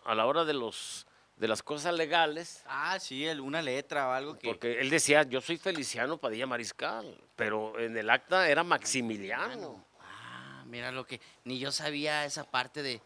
[0.04, 1.06] a la hora de los
[1.44, 4.48] de las cosas legales, Ah, sí, el- una letra o algo que...
[4.48, 9.84] porque él decía, yo soy Feliciano Padilla Mariscal, pero en el acta era Maximiliano.
[10.00, 13.02] Ah, mira lo que ni yo sabía esa parte de.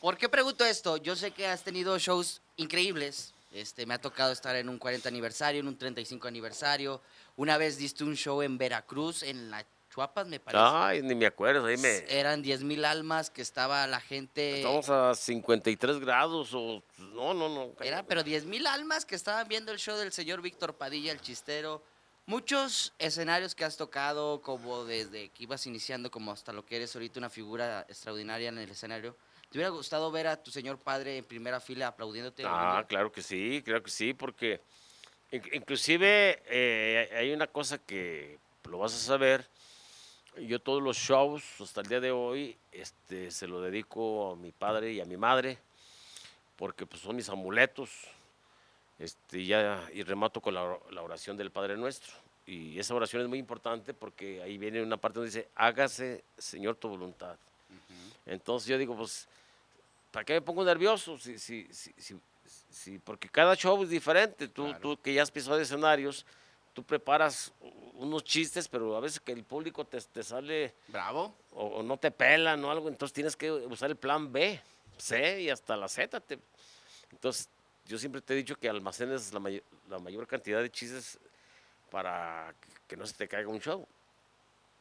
[0.00, 0.96] ¿Por qué pregunto esto?
[0.96, 3.34] Yo sé que has tenido shows increíbles.
[3.52, 7.02] Este, me ha tocado estar en un 40 aniversario, en un 35 aniversario.
[7.36, 10.62] Una vez diste un show en Veracruz, en la Chuapas, me parece.
[10.64, 12.04] Ay, ni me acuerdo, ahí me...
[12.08, 14.58] Eran 10 mil almas que estaba la gente.
[14.58, 16.82] Estamos a 53 grados o...
[16.98, 17.72] No, no, no.
[17.80, 21.20] Era, pero 10 mil almas que estaban viendo el show del señor Víctor Padilla, el
[21.20, 21.82] chistero.
[22.26, 26.94] Muchos escenarios que has tocado, como desde que ibas iniciando, como hasta lo que eres
[26.94, 29.16] ahorita una figura extraordinaria en el escenario.
[29.50, 32.44] ¿Te hubiera gustado ver a tu señor padre en primera fila aplaudiéndote?
[32.46, 34.60] Ah, claro que sí, claro que sí, porque
[35.32, 38.38] in- inclusive eh, hay una cosa que
[38.68, 39.48] lo vas a saber.
[40.46, 44.52] Yo todos los shows hasta el día de hoy este, se lo dedico a mi
[44.52, 45.58] padre y a mi madre,
[46.56, 47.90] porque pues, son mis amuletos.
[48.98, 52.12] Este, ya, y remato con la, la oración del Padre Nuestro.
[52.46, 56.76] Y esa oración es muy importante porque ahí viene una parte donde dice, hágase, Señor,
[56.76, 57.36] tu voluntad.
[58.26, 59.26] Entonces yo digo, pues,
[60.10, 61.16] ¿para qué me pongo nervioso?
[61.18, 61.94] Si, si, si,
[62.70, 64.48] si- porque cada show es diferente.
[64.48, 64.80] Tú, Claro.
[64.80, 66.26] tú que ya has pisado escenarios,
[66.80, 67.52] tú preparas
[67.94, 71.34] unos chistes, pero a veces que el público te, te sale Bravo.
[71.52, 74.58] o, o no te pelan o algo, entonces tienes que usar el plan B,
[74.96, 76.18] C y hasta la Z.
[76.20, 76.38] te-
[77.12, 77.48] entonces,
[77.86, 81.18] yo siempre te he dicho que almacenes la, may- la mayor cantidad de chistes
[81.90, 83.86] para que, que no se te caiga un show.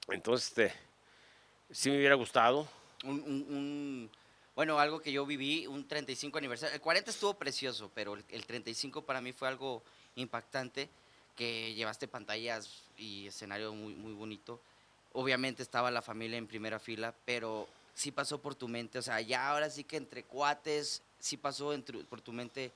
[0.08, 0.74] Entonces, este,
[1.72, 2.66] sí me hubiera gustado.
[3.04, 4.12] Un, un- un-
[4.56, 6.76] bueno, algo que yo viví, un 35 aniversario.
[6.76, 9.84] El 40 estuvo precioso, pero el, el 35 para mí fue algo
[10.16, 10.90] impactante,
[11.40, 14.60] que llevaste pantallas y escenario muy, muy bonito.
[15.14, 19.22] Obviamente estaba la familia en primera fila, pero sí pasó por tu mente, o sea,
[19.22, 21.74] ya ahora sí que entre cuates, sí pasó
[22.10, 22.74] por tu mente,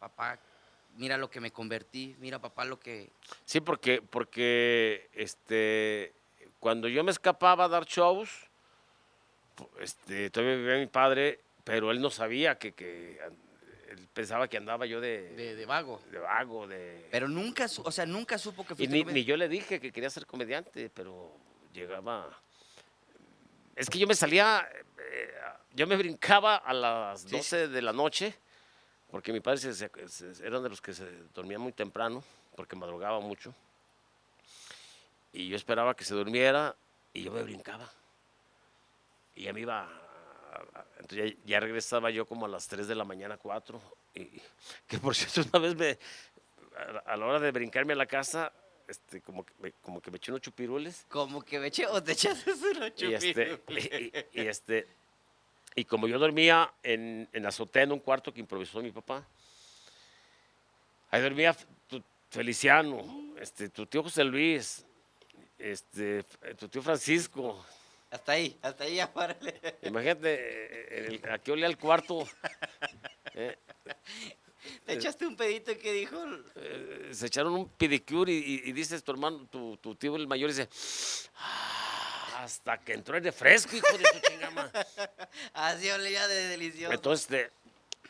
[0.00, 0.38] papá,
[0.96, 3.10] mira lo que me convertí, mira papá lo que...
[3.44, 6.14] Sí, porque, porque este,
[6.60, 8.30] cuando yo me escapaba a dar shows,
[9.80, 13.20] este, todavía vivía mi padre, pero él no sabía que,
[13.92, 16.00] él pensaba que andaba yo de, De, de vago.
[16.10, 17.06] de vago, de...
[17.10, 19.92] Pero nunca, su- o sea, nunca supo que y ni, ni yo le dije que
[19.92, 21.30] quería ser comediante, pero
[21.72, 22.28] llegaba...
[23.76, 24.68] Es que yo me salía,
[24.98, 25.34] eh,
[25.74, 27.30] yo me brincaba a las Sí.
[27.30, 28.34] 12 de la noche,
[29.10, 32.22] porque mi padre se, se- se- eran de los que se dormían muy temprano,
[32.56, 33.54] porque madrugaba mucho.
[35.32, 36.76] Y yo esperaba que se durmiera
[37.14, 37.90] y yo me brincaba.
[39.34, 39.88] Y ya me iba.
[40.98, 43.80] Entonces ya, ya regresaba yo como a las 3 de la mañana, 4.
[44.14, 44.40] Y,
[44.86, 45.98] que por cierto, una vez me.
[46.76, 48.50] A la, a la hora de brincarme a la casa,
[48.88, 51.04] este, como, que me, como que me eché unos chupirules.
[51.08, 53.84] Como que me eché o te echaste unos Y este, chupirules.
[53.92, 54.86] y, y- y este,
[55.74, 59.26] y como yo dormía en, en la azotea en un cuarto que improvisó mi papá,
[61.10, 61.54] ahí dormía
[61.88, 64.84] tu Feliciano, este, tu tío José Luis,
[65.58, 66.22] este,
[66.58, 67.64] tu tío Francisco.
[68.12, 69.58] Hasta ahí, hasta ahí ya párale.
[69.82, 72.28] Imagínate, eh, el- aquí olía el cuarto.
[73.34, 73.56] eh,
[74.84, 76.16] Te echaste un pedito que dijo.
[76.56, 80.26] eh, se echaron un pedicure y, y- y dices tu hermano, tu, tu tío el
[80.28, 80.68] mayor, dice,
[81.36, 84.70] "Ah, hasta que entró el refresco, hijo de su chingama.
[85.54, 86.92] Así olía de delicioso.
[86.92, 87.50] Entonces, este,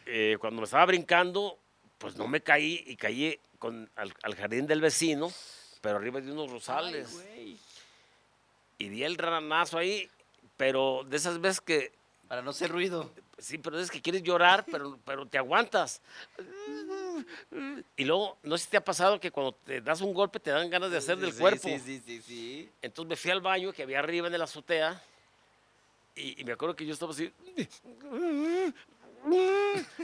[0.07, 1.59] eh, cuando me estaba brincando,
[1.99, 5.33] pues no me caí y caí con, al, al jardín del vecino,
[5.81, 7.13] pero arriba de unos Ay, rosales.
[7.13, 7.57] güey.
[8.83, 10.11] Y di el ranazo ahí,
[10.57, 11.93] pero de esas veces que,
[12.27, 13.13] Para no hacer ruido.
[13.39, 16.01] sí, pero es que quieres llorar, pero, pero te aguantas.
[17.97, 20.51] Y luego, no sé si te ha pasado que cuando te das un golpe te
[20.51, 21.69] dan ganas de hacer del Sí, cuerpo.
[21.69, 22.71] Sí, sí, sí, sí.
[22.83, 25.01] Entonces me fui al baño que había arriba en la azotea
[26.17, 27.33] y, y me acuerdo que yo estaba así.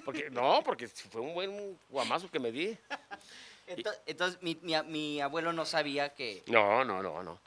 [0.05, 2.77] Porque, no, porque fue un buen guamazo que me di.
[3.67, 7.39] Entonces, entonces, mi, mi mi abuelo no sabía que, No, no, no, no.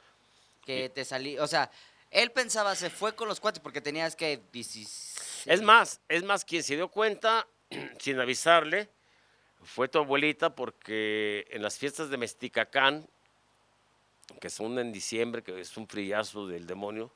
[0.64, 1.38] Que te salí.
[1.38, 1.70] O sea,
[2.10, 4.40] él pensaba, se fue con los cuates porque tenías que.
[4.52, 5.46] 16.
[5.46, 7.46] Es más, es más, quien se dio cuenta
[7.98, 8.88] sin avisarle
[9.62, 13.08] fue tu abuelita porque en las fiestas de Mesticacán,
[14.40, 17.12] que son en diciembre, que es un frillazo del demonio,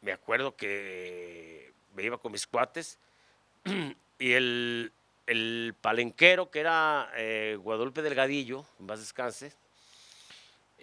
[0.00, 2.98] me acuerdo que me iba con mis cuates
[4.18, 4.92] y el,
[5.26, 9.52] el palenquero que era eh, Guadalupe Delgadillo, en paz descanse,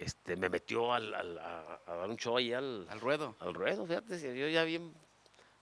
[0.00, 3.36] este, me metió al- al- a, a dar un show ahí al, Al ruedo.
[3.40, 4.92] al ruedo, fíjate, yo ya bien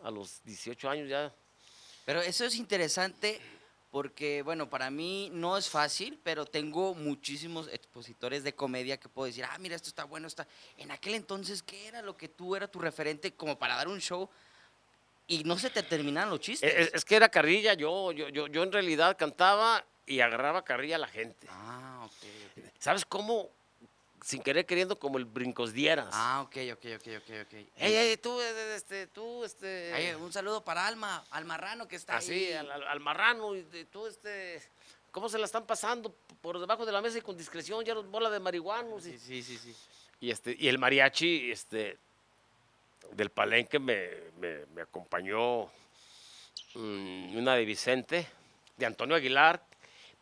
[0.03, 1.33] a los 18 años ya.
[2.05, 3.41] Pero eso es interesante
[3.91, 9.27] porque, bueno, para mí no es fácil, pero tengo muchísimos expositores de comedia que puedo
[9.27, 10.47] decir, ah, mira, esto está bueno, está...
[10.77, 14.01] En aquel entonces, ¿qué era lo que tú era tu referente como para dar un
[14.01, 14.29] show?
[15.27, 16.73] Y no se te terminaban los chistes.
[16.75, 20.97] Es, es que era carrilla, yo, yo, yo, yo en realidad cantaba y agarraba carrilla
[20.97, 21.47] a la gente.
[21.51, 22.13] Ah, ok,
[22.59, 22.65] ok.
[22.79, 23.51] ¿Sabes cómo?
[24.25, 26.09] Sin querer queriendo, como el brincos dieras.
[26.13, 27.53] Ah, ok, ok, ok, ok, ok.
[27.77, 29.93] Ey, ey, tú, eh, este, tú, este.
[29.95, 32.53] Ay, un saludo para Alma, al marrano que está así, ahí.
[32.53, 34.63] al, al- al marrano, y tú, este.
[35.11, 36.15] ¿Cómo se la están pasando?
[36.43, 39.07] Por debajo de la mesa y con discreción, ya los bola de marihuanos.
[39.07, 39.77] y- Sí, sí, sí, sí.
[40.21, 41.97] Y, este, y el mariachi este,
[43.13, 45.65] del palenque me, me- me acompañó
[46.75, 48.27] mm, una de Vicente,
[48.77, 49.63] de Antonio Aguilar,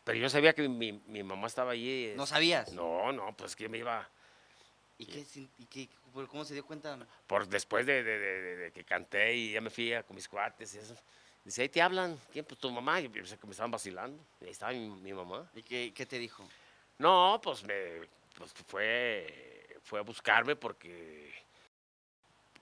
[0.07, 2.12] pero yo sabía que mi, mi mamá estaba allí.
[2.14, 2.72] ¿No sabías?
[2.72, 4.09] No, no, pues que me iba
[4.98, 5.26] ¿Y qué,
[5.59, 6.96] y qué- por cómo se dio cuenta?
[7.26, 8.18] por después de, de-
[8.57, 10.94] de- que canté y ya me fui a- con mis cuates y eso.
[11.44, 12.16] Dice, ahí te hablan.
[12.32, 12.44] ¿Quién?
[12.44, 13.00] Pues tu mamá.
[13.00, 14.22] Y yo pensé que me estaban vacilando.
[14.40, 15.50] Y ahí estaba mi, mi mamá.
[15.54, 16.48] ¿Y qué, qué te dijo?
[16.98, 21.32] No, pues me pues fue, fue a buscarme porque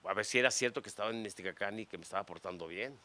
[0.05, 2.99] a ver si era cierto que estaba en Mesticacán y que me estaba portando bien.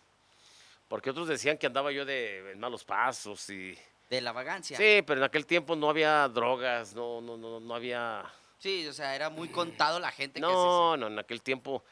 [0.87, 3.77] Porque otros decían que andaba yo de en malos pasos y...
[4.09, 4.75] De la vagancia.
[4.77, 8.25] Sí, pero en aquel tiempo no había drogas, no, no, no, no había...
[8.57, 11.83] Sí, o sea, era muy contado la gente que se- No, no, en aquel tiempo...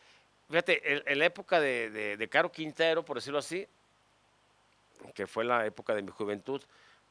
[0.49, 3.67] Fíjate, en, la época de, de, de Caro Quintero, por decirlo así,
[5.13, 6.61] que fue la época de mi juventud,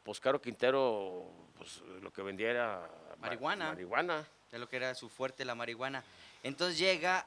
[0.02, 1.24] pues Caro Quintero,
[1.58, 2.90] pues lo que vendía era
[3.20, 3.68] ma- Marihuana.
[3.68, 4.26] Marihuana.
[4.50, 6.02] de lo que era su fuerte, la marihuana.
[6.42, 7.26] Entonces llega,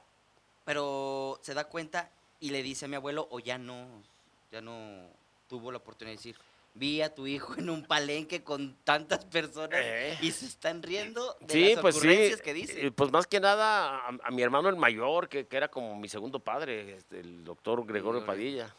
[0.65, 2.09] pero se da cuenta
[2.39, 3.87] y le dice a mi abuelo, o ya no,
[4.51, 5.07] ya no
[5.47, 6.37] tuvo la oportunidad de decir,
[6.79, 10.17] vi a tu hijo en un palenque con tantas personas Eh.
[10.21, 12.31] y se están riendo de Sí, las pues sí.
[12.43, 12.87] que dice.
[12.87, 15.95] eh, Pues más que nada a, a mi hermano el mayor, que, que era como
[15.97, 18.25] mi segundo padre, este, el doctor Gregorio.
[18.25, 18.73] Padilla.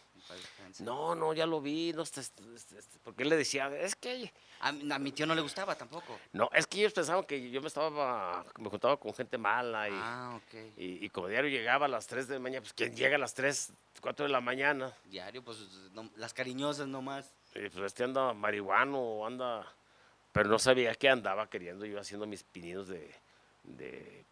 [0.78, 4.70] No, no, ya lo vi, no, este, este, porque él le decía, es que, A,
[4.70, 6.18] mi- a mi tío no le gustaba tampoco.
[6.32, 9.92] no, es que ellos pensaban que yo me estaba, me juntaba con gente mala y,
[9.94, 10.54] Ah, ok.
[10.76, 13.18] y, y como diario llegaba a las 3 de la mañana, pues ¿quién llega a
[13.18, 14.94] las 3, 4 de la mañana?
[15.06, 15.58] Diario, pues
[15.92, 17.34] no- las cariñosas nomás.
[17.54, 19.66] Y pues este anda marihuano o anda,
[20.32, 23.12] pero no sabía qué andaba queriendo yo haciendo mis pininos de,
[23.64, 24.24] de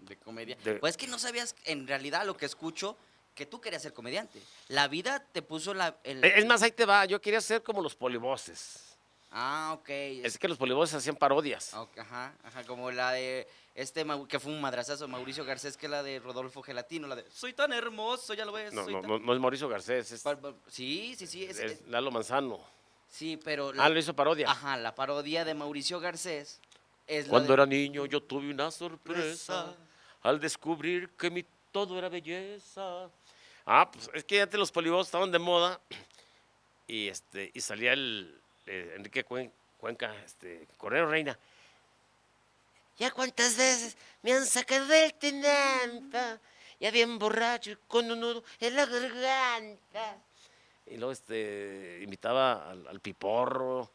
[0.00, 0.56] De comedia.
[0.62, 2.96] De- Pues es que no sabías, en realidad, lo que escucho,
[3.34, 4.40] que tú querías ser comediante.
[4.68, 5.96] La vida te puso la...
[6.04, 8.95] el- Eh, Es más, ahí te va, yo quería ser como los polivoces.
[9.38, 9.88] Ah, ok.
[9.90, 11.74] Es que los polivoces hacían parodias.
[11.74, 16.02] Ajá, ajá, como la de este que fue un madrazazo, Mauricio Garcés, que es la
[16.02, 18.72] de Rodolfo Gelatino, la de Soy tan hermoso, ya lo ves.
[18.72, 19.10] No, soy no, tan-".
[19.10, 20.24] no, no es Mauricio Garcés, es,
[20.68, 22.58] Sí, sí, sí, es- es Lalo Manzano.
[23.10, 24.50] sí, pero Ah, lo hizo parodia.
[24.50, 26.58] ajá, la parodia de Mauricio Garcés
[27.06, 29.76] es la Cuando de- era niño yo tuve una sorpresa Sorpresa.
[30.22, 33.10] al descubrir que mi todo era belleza.
[33.66, 35.78] Ah, pues es que antes los polivoces estaban de moda
[36.88, 41.38] y este y salía el eh, Enrique Cuen- Cuenca, este Correo Reina.
[42.98, 46.40] ¿Ya cuántas veces me han sacado del tinampa?
[46.80, 50.18] Ya bien borracho y con un nudo en la garganta.
[50.86, 53.90] Y luego este invitaba al, al piporro,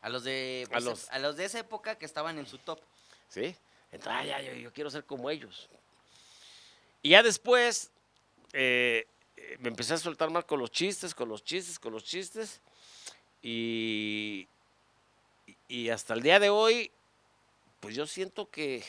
[0.00, 2.80] a los de A los- a los de esa época que estaban en su top.
[3.28, 3.54] ¿sí?
[3.92, 5.68] Entonces, ah, ya, yo, yo quiero ser como ellos.
[7.02, 7.90] Y ya después
[8.52, 9.06] eh,
[9.36, 12.60] eh, me empecé a soltar más con los chistes, con los chistes, con los chistes.
[13.42, 14.46] Y,
[15.68, 16.90] y hasta el día de hoy,
[17.80, 18.84] pues yo siento que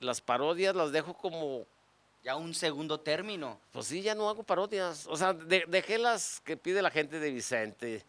[0.00, 1.66] las parodias las dejo como,
[2.22, 3.58] Ya un segundo término.
[3.72, 5.06] pues sí, ya no hago parodias.
[5.08, 8.02] O sea, de- dejé las que pide la gente de Vicente.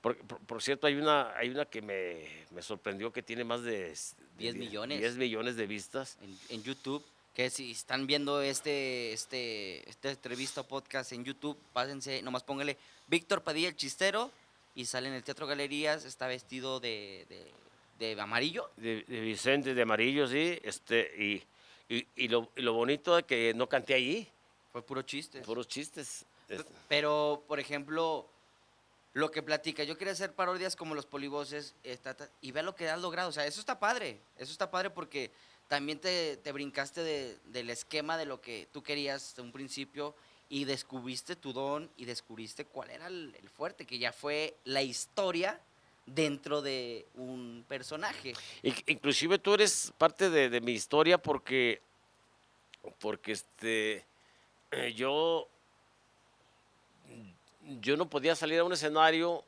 [0.00, 3.62] Por, por- por cierto, hay una, hay una que me, me sorprendió que tiene más
[3.62, 4.98] de, s- de 10 die- millones.
[4.98, 6.18] 10 millones de vistas.
[6.22, 7.04] en, en YouTube.
[7.34, 12.76] Que si están viendo este, este, esta entrevista o podcast en YouTube, pásense, nomás póngale
[13.06, 14.32] Víctor Padilla el chistero
[14.80, 18.70] y sale en el Teatro Galerías, está vestido de, de, de amarillo.
[18.78, 20.58] De, de Vicente, de Amarillo, sí.
[20.62, 24.26] Este, y, y, y lo, y lo bonito de que no canté ahí,
[24.72, 25.42] Fue puro chiste.
[25.42, 26.24] puros chistes.
[26.48, 28.26] Es- Pero, por ejemplo,
[29.12, 31.74] lo que platica, yo quería hacer parodias como los polivoces
[32.40, 33.28] y ve lo que has logrado.
[33.28, 34.18] O sea, eso está padre.
[34.38, 35.30] Eso está padre porque
[35.68, 40.14] también te, te brincaste de- del esquema de lo que tú querías de un principio
[40.50, 45.58] y descubriste tu don y descubriste cuál era el, fuerte, que ya fue la historia
[46.06, 48.34] dentro de un personaje.
[48.62, 51.80] In- Inclusive tú eres parte de, de mi historia porque,
[52.98, 54.04] porque este,
[54.72, 55.48] eh, yo,
[57.80, 59.44] yo no podía salir a un escenario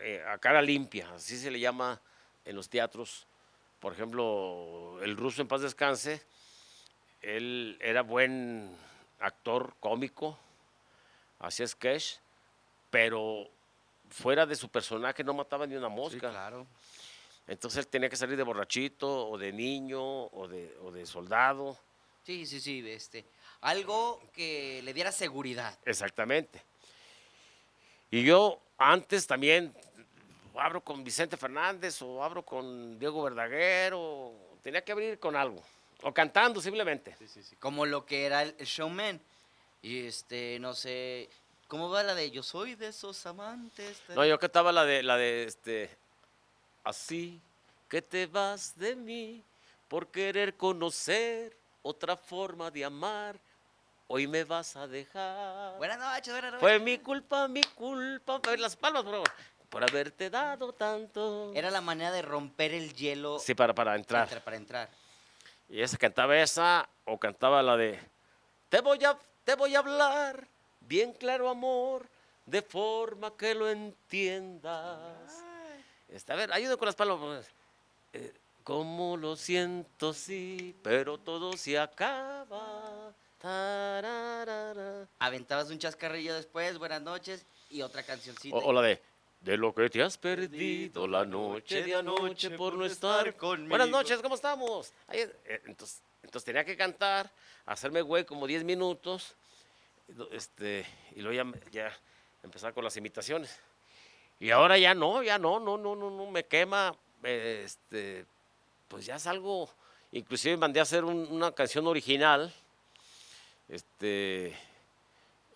[0.00, 2.00] eh, a cara limpia, así se le llama
[2.46, 3.26] en los teatros.
[3.78, 6.22] Por ejemplo, el ruso en paz descanse,
[7.20, 8.74] él era buen
[9.20, 10.38] actor cómico,
[11.38, 12.16] hacía sketch,
[12.90, 13.48] pero
[14.10, 16.30] fuera de su personaje no mataba ni una mosca.
[16.30, 16.66] claro.
[17.46, 21.76] Entonces él tenía que salir de borrachito, o de niño, o de, o de soldado.
[22.24, 23.26] Sí, sí, sí, este,
[23.60, 25.78] algo que le diera seguridad.
[25.84, 26.62] Exactamente.
[28.10, 29.74] Y yo antes también
[30.54, 35.62] abro con Vicente Fernández, o abro con Diego Verdaguer, o tenía que abrir con algo.
[36.06, 37.16] O cantando simplemente.
[37.58, 39.18] como lo que era el, showman.
[39.82, 41.28] Y este, no sé,
[41.66, 44.00] ¿cómo va la de yo soy de esos amantes?
[44.10, 45.90] No, yo cantaba la de, la de este,
[46.84, 47.40] así
[47.88, 49.42] que te vas de mí
[49.88, 53.38] por querer conocer otra forma de amar.
[54.06, 55.76] Hoy me vas a dejar.
[55.78, 56.60] Buenas noches, buenas noches.
[56.60, 58.40] Fue mi culpa, mi culpa.
[58.44, 59.30] A ver, las palmas, por favor.
[59.70, 61.50] Por haberte dado tanto.
[61.54, 64.28] Era la manera de romper el hielo Sí, para, para entrar.
[64.28, 64.90] entra- para entrar.
[65.68, 67.98] Y esa cantaba esa o cantaba la de
[68.68, 70.46] Te voy a, te voy a hablar
[70.80, 72.06] bien claro, amor,
[72.46, 75.42] de forma que lo entiendas.
[76.08, 77.46] Este, a ver, ayuda con las palabras.
[78.12, 78.32] Eh,
[78.64, 83.12] Cómo lo siento, sí, pero todo se acaba.
[83.38, 85.06] Tararara.
[85.18, 88.56] Aventabas un chascarrillo después, buenas noches, y otra cancioncita.
[88.56, 89.02] O, o la de
[89.44, 93.68] De lo que te has perdido la noche de anoche por no estar conmigo.
[93.68, 94.90] Buenas noches, ¿cómo estamos?
[95.12, 95.30] Eh,
[95.66, 97.30] entonces, entonces tenía que cantar,
[97.66, 99.34] hacerme güey como 10 minutos,
[100.32, 101.92] este, y luego ya, ya
[102.42, 103.58] empezar con las imitaciones.
[104.40, 108.24] Y ahora ya no, ya no, no, no, no, no, me quema, este,
[108.88, 109.68] pues ya es algo,
[110.12, 112.50] inclusive mandé a hacer un- una canción original,
[113.68, 114.56] este,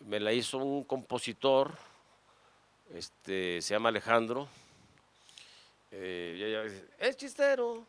[0.01, 1.73] me la hizo un compositor,
[2.95, 4.49] este, se llama Alejandro,
[5.91, 7.87] eh, ya- ya- el chistero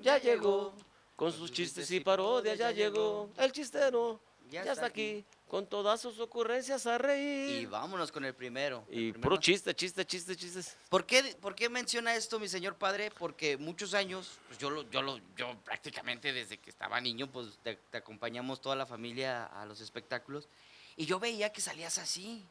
[0.00, 0.74] ya llegó,
[1.16, 4.20] con sus chistes y parodias ya llegó, el chistero
[4.50, 7.62] ya, está aquí, con todas sus ocurrencias a reír.
[7.62, 8.84] Y vámonos con el primero.
[8.88, 9.20] el Y primero.
[9.20, 10.76] puro chiste, chiste, chiste, chistes.
[10.88, 13.10] ¿Por qué, ¿Por qué menciona esto mi señor padre?
[13.10, 17.58] Porque muchos años, pues yo, lo, yo, lo, yo prácticamente desde que estaba niño, pues
[17.62, 20.48] te, te acompañamos toda la familia a los espectáculos.
[20.96, 22.44] Y yo veía que salías así.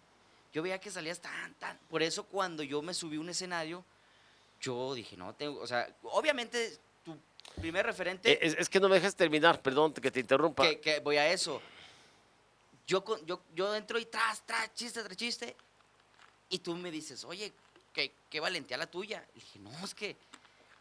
[0.53, 1.77] Yo veía que salías tan, tan.
[1.89, 3.83] Por eso cuando yo me subí a un escenario,
[4.61, 7.17] yo dije, no, tengo, o sea, obviamente tu
[7.59, 8.31] primer referente...
[8.31, 10.63] Eh, Es, es que no me dejes terminar, perdón que te interrumpa.
[10.63, 11.61] que, que voy a eso.
[12.85, 15.55] Yo, yo, yo entro y tras, tras, chiste, tras chiste.
[16.49, 17.51] Y tú me dices, oye,
[17.91, 19.25] qué, qué valentía la tuya.
[19.35, 20.15] Y dije, no, es que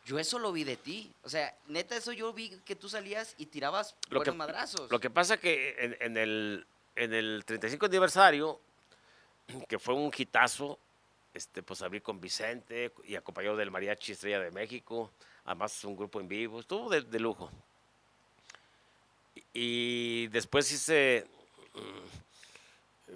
[0.05, 1.11] yo eso lo vi de ti.
[1.23, 4.91] O sea, neta, eso yo vi que tú salías y tirabas Lo buenos que- madrazos.
[4.91, 6.67] Lo que pasa que en, en el,
[6.97, 8.61] en el 35 aniversario,
[9.69, 10.79] que fue un hitazo,
[11.35, 15.11] este, pues abrí con Vicente y acompañado del Mariachi Estrella de México,
[15.45, 17.51] además un grupo en vivo, estuvo de, de lujo.
[19.55, 21.27] Y, después hice,
[21.75, 23.13] mm,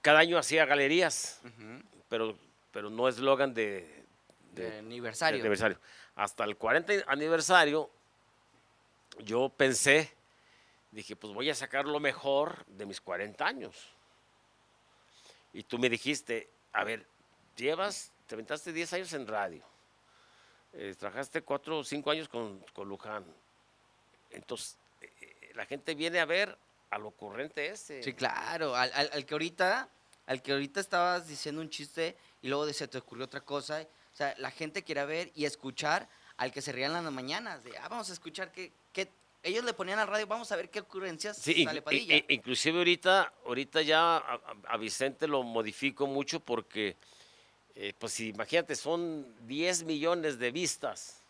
[0.00, 2.38] cada año hacía galerías, Ujú, pero,
[2.72, 4.04] pero no eslogan de,
[4.52, 5.38] de de, aniversario.
[5.38, 5.78] de aniversario.
[6.14, 7.90] Hasta el 40 aniversario,
[9.18, 10.12] yo pensé,
[10.90, 13.95] dije, pues voy a sacar lo mejor de mis 40 años.
[15.56, 17.06] Y tú me dijiste, a ver,
[17.56, 19.64] llevas, te aventaste 10 años en radio,
[20.74, 23.24] eh, trabajaste 4 o 5 años con, con Luján.
[24.30, 26.58] Entonces, eh, eh, la gente viene a ver
[26.90, 28.02] al ocurrente ese.
[28.02, 28.76] Sí, claro.
[28.76, 29.88] Al, al- que ahorita,
[30.26, 33.80] al que ahorita estabas diciendo un chiste y luego se te ocurrió otra cosa.
[34.12, 37.64] O sea, la gente quiere ver y escuchar al que se rían las mañanas.
[37.64, 38.72] De, ah, vamos a escuchar qué-
[39.46, 42.16] Ellos le ponían al radio, vamos a ver qué ocurrencias Sí, sale Padilla.
[42.16, 46.96] i- inclusive ahorita, ahorita ya a, Vicente lo modifico mucho porque,
[47.76, 51.20] eh, pues imagínate, son 10 millones de vistas.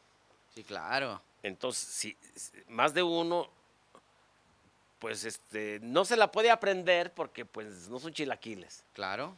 [0.54, 1.20] sí, claro.
[1.42, 3.48] Entonces, si si más de uno,
[4.98, 8.82] pues este, no se la puede aprender porque pues no son chilaquiles.
[8.94, 9.36] Claro.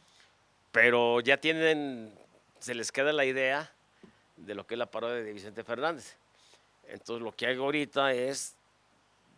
[0.71, 2.17] Pero ya tienen,
[2.59, 3.71] se les queda la idea
[4.37, 6.15] de lo que es la parodia de Vicente Fernández.
[6.87, 8.55] Entonces lo que hago ahorita es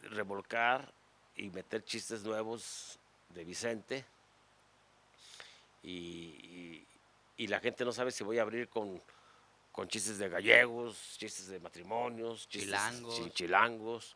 [0.09, 0.91] revolcar
[1.35, 2.97] y meter chistes nuevos
[3.29, 4.05] de Vicente.
[5.83, 6.87] Y, y-
[7.37, 9.01] y la gente no sabe si voy a abrir con,
[9.71, 13.15] con chistes de gallegos, chistes de matrimonios, chistes Chilangos.
[13.15, 14.15] chi- chilangos,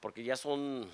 [0.00, 0.88] porque ya son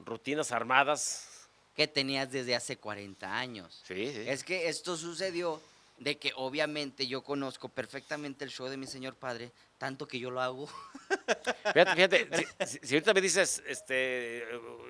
[0.00, 1.48] rutinas armadas.
[1.76, 3.80] Que tenías desde hace 40 años.
[3.86, 4.24] Sí, sí.
[4.26, 5.60] Es que esto sucedió
[5.98, 10.30] de que obviamente yo conozco perfectamente el show de mi señor padre, tanto que yo
[10.30, 10.68] lo hago.
[11.72, 11.94] Fíjate,
[12.26, 14.46] fíjate, si, ahorita me dices, este,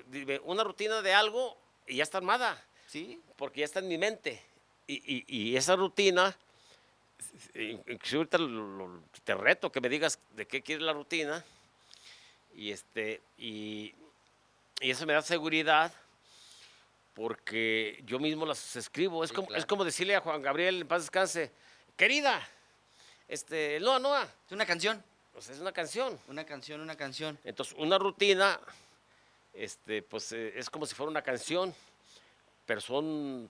[0.07, 3.19] dime, una rutina de algo y ya está armada, ¿Sí?
[3.37, 4.41] porque ya está en mi mente.
[4.87, 6.35] Y, y- y esa rutina,
[7.53, 8.37] in- inclusive ahorita
[9.23, 11.43] te reto que me digas de qué quieres la rutina,
[12.55, 13.93] y, este, y,
[14.81, 15.93] y eso me da seguridad,
[17.13, 19.23] porque yo mismo las escribo.
[19.23, 21.51] Es, Sí, como, es como decirle a Juan Gabriel, en paz descanse,
[21.95, 22.41] querida,
[23.29, 25.01] este, Noa, Noa, Es una canción,
[25.39, 26.19] sea, es una canción.
[26.27, 27.39] una canción, una canción.
[27.45, 28.59] Entonces, una rutina,
[29.53, 31.73] este, pues eh, es como si fuera una canción,
[32.65, 33.49] pero son,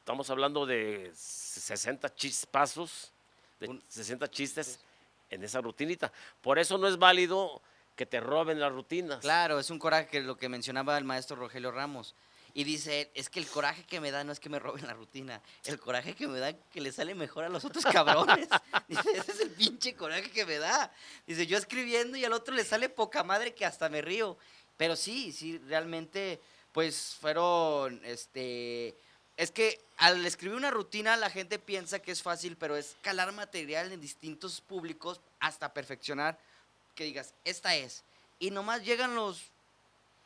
[0.00, 3.12] estamos hablando de 60 chispazos,
[3.60, 4.80] de Un- 60 chistes
[5.30, 6.10] en esa rutinita.
[6.40, 7.62] Por eso no es válido
[7.94, 9.20] que te roben las rutinas.
[9.20, 12.14] Claro, es un coraje que lo que mencionaba el maestro Rogelio Ramos.
[12.54, 14.92] Y dice, es que el coraje que me da no es que me roben la
[14.92, 18.48] rutina, el coraje que me da que le sale mejor a los otros cabrones.
[18.88, 20.92] Dice, ese es el pinche coraje que me da.
[21.26, 24.36] Dice, yo escribiendo y al otro le sale poca madre que hasta me río.
[24.76, 26.40] Pero sí, sí, realmente,
[26.72, 28.94] pues fueron, este...
[29.38, 33.32] Es que al escribir una rutina la gente piensa que es fácil, pero es calar
[33.32, 36.38] material en distintos públicos hasta perfeccionar
[36.94, 38.04] que digas, esta es.
[38.38, 39.51] Y nomás llegan los,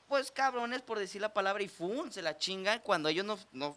[0.09, 2.11] pues cabrones, por decir la palabra, y ¡fum!
[2.11, 3.77] Se la chingan cuando ellos no, no,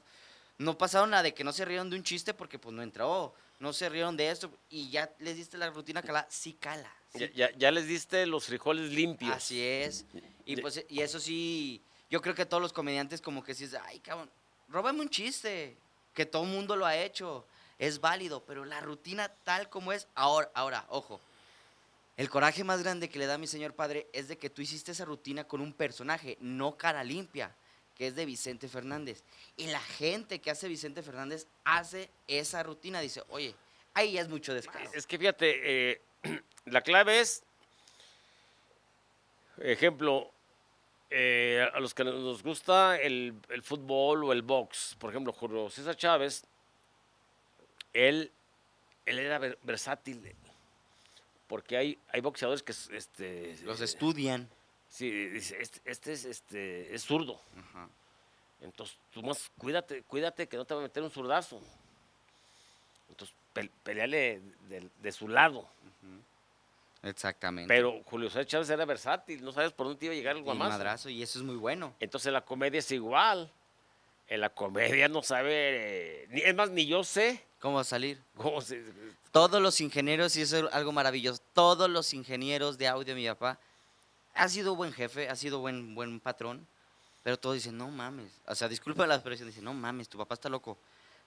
[0.57, 3.33] no pasaron la de que no se rieron de un chiste porque pues no entró,
[3.59, 6.91] no se rieron de esto y ya les diste la rutina cala, sí cala.
[7.13, 9.35] sí Ya, ya- ya les diste los frijoles limpios.
[9.35, 10.05] Así es.
[10.45, 13.73] Y pues y eso sí, yo creo que todos los comediantes como que sí es,
[13.75, 14.29] ay, cabrón,
[14.67, 15.77] róbame un chiste,
[16.13, 17.45] que todo el mundo lo ha hecho,
[17.77, 21.21] es válido, pero la rutina tal como es, ahora, ahora, ojo,
[22.19, 24.91] el coraje más grande que le da mi señor padre es de que tú hiciste
[24.91, 27.55] esa rutina con un personaje, no cara limpia.
[27.95, 29.23] que es de Vicente Fernández.
[29.57, 33.01] Y la gente que hace Vicente Fernández hace esa rutina.
[33.01, 33.53] Dice, oye,
[33.93, 34.89] ahí ya es mucho descaro.
[34.93, 36.01] Es que fíjate, eh,
[36.65, 37.43] la clave es,
[39.57, 40.31] ejemplo,
[41.09, 45.95] eh, a los que nos gusta el, fútbol o el box, por ejemplo, Julio César
[45.97, 46.45] Chávez,
[47.93, 48.31] él,
[49.05, 50.35] él era ver- versátil,
[51.49, 54.47] porque hay, hay boxeadores que este, Los estudian.
[54.87, 57.41] Sí, dice, este, este es, este, es zurdo.
[57.57, 57.89] Ajá.
[58.61, 61.61] Entonces, tú más cuídate, cuídate que no te va a meter un zurdazo.
[63.09, 65.67] Entonces, pe- peleale de, de su lado.
[67.01, 67.67] Exactamente.
[67.73, 70.41] Pero Julio César Chávez era versátil, no sabes por dónde te iba a llegar el
[70.41, 70.71] y guamazo.
[70.71, 71.95] madrazo, y eso es muy bueno.
[71.99, 73.49] Entonces, la comedia es igual.
[74.27, 75.53] En la comedia no sabe,
[76.23, 78.21] eh, ni- es más, ni yo sé ¿Cómo salir?
[78.37, 78.83] cómo se...
[79.31, 83.59] Todos los ingenieros, y eso es algo maravilloso, todos los ingenieros de audio, mi papá,
[84.33, 86.65] ha sido buen jefe, ha sido buen, buen patrón,
[87.21, 88.31] pero todos dicen, no mames.
[88.47, 90.77] O sea, disculpa la expresión, dicen, no mames, tu papá está loco.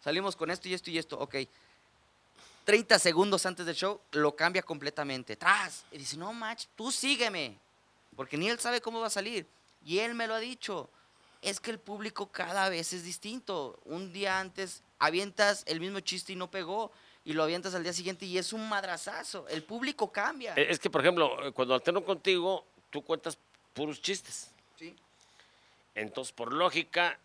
[0.03, 1.37] Salimos con esto y esto y esto, ok.
[2.64, 5.37] 30 segundos antes del show, lo cambia completamente.
[5.37, 5.85] ¡Tras!
[5.93, 7.59] Y dice, no, match, tú sígueme.
[8.16, 9.47] Porque ni él sabe cómo va a salir.
[9.85, 10.89] Y él me lo ha dicho.
[11.43, 13.78] Es que el público cada vez es distinto.
[13.84, 16.93] Un día antes avientas el mismo chiste y no pegó.
[17.24, 19.47] Y lo avientas al día siguiente y es un madrazazo.
[19.49, 20.55] El público cambia.
[20.55, 23.36] Eh, Es que, por ejemplo, eh, cuando alterno contigo, tú cuentas
[23.74, 24.51] puros chistes.
[24.76, 24.95] Sí.
[25.95, 27.18] Entonces, por lógica,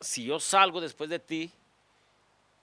[0.00, 1.50] si yo salgo después de ti,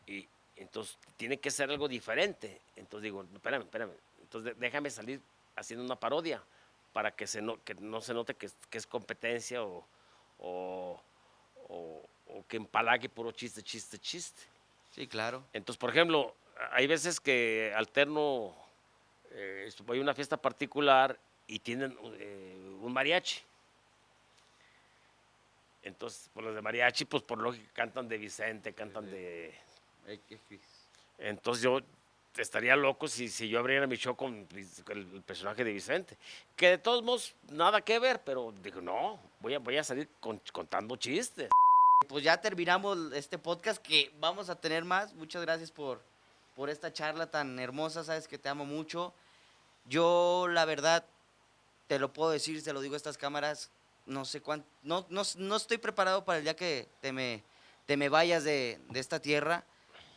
[0.08, 2.60] y entonces tiene que ser algo diferente.
[2.76, 3.92] Entonces digo, "No, espérame, espérame.
[4.22, 5.22] Entonces déjame salir
[5.56, 6.42] haciendo una parodia
[6.94, 9.86] para que, se no, que no se note que, que es competencia o,
[10.40, 11.00] o,
[11.68, 14.42] o- o que empalague puro chiste, chiste, chiste.
[14.94, 15.44] Sí, claro.
[15.54, 16.36] Entonces, por ejemplo,
[16.72, 18.56] hay veces que alterno,
[19.32, 21.18] eh, voy a una fiesta particular
[21.48, 23.42] y tienen eh, un mariachi.
[25.84, 29.54] Entonces, por los de mariachi, pues por lógica cantan de Vicente, cantan de...
[31.18, 31.80] Entonces yo
[32.38, 34.48] estaría loco si, si yo abriera mi show con
[34.90, 36.18] el, personaje de Vicente.
[36.56, 40.10] Que de todos modos, nada que ver, pero digo, no, voy a, voy a salir
[40.20, 41.50] con- contando chistes.
[42.08, 45.14] Pues ya terminamos este podcast que vamos a tener más.
[45.14, 46.02] Muchas gracias por,
[46.56, 48.04] por esta charla tan hermosa.
[48.04, 49.14] Sabes que te amo mucho.
[49.86, 51.06] Yo, la verdad,
[51.88, 53.70] te lo puedo decir, te lo digo a estas cámaras.
[54.06, 54.68] No sé cuánto.
[54.82, 57.44] No, no, no estoy preparado para el día que te me,
[57.86, 59.64] te me vayas de, de esta tierra,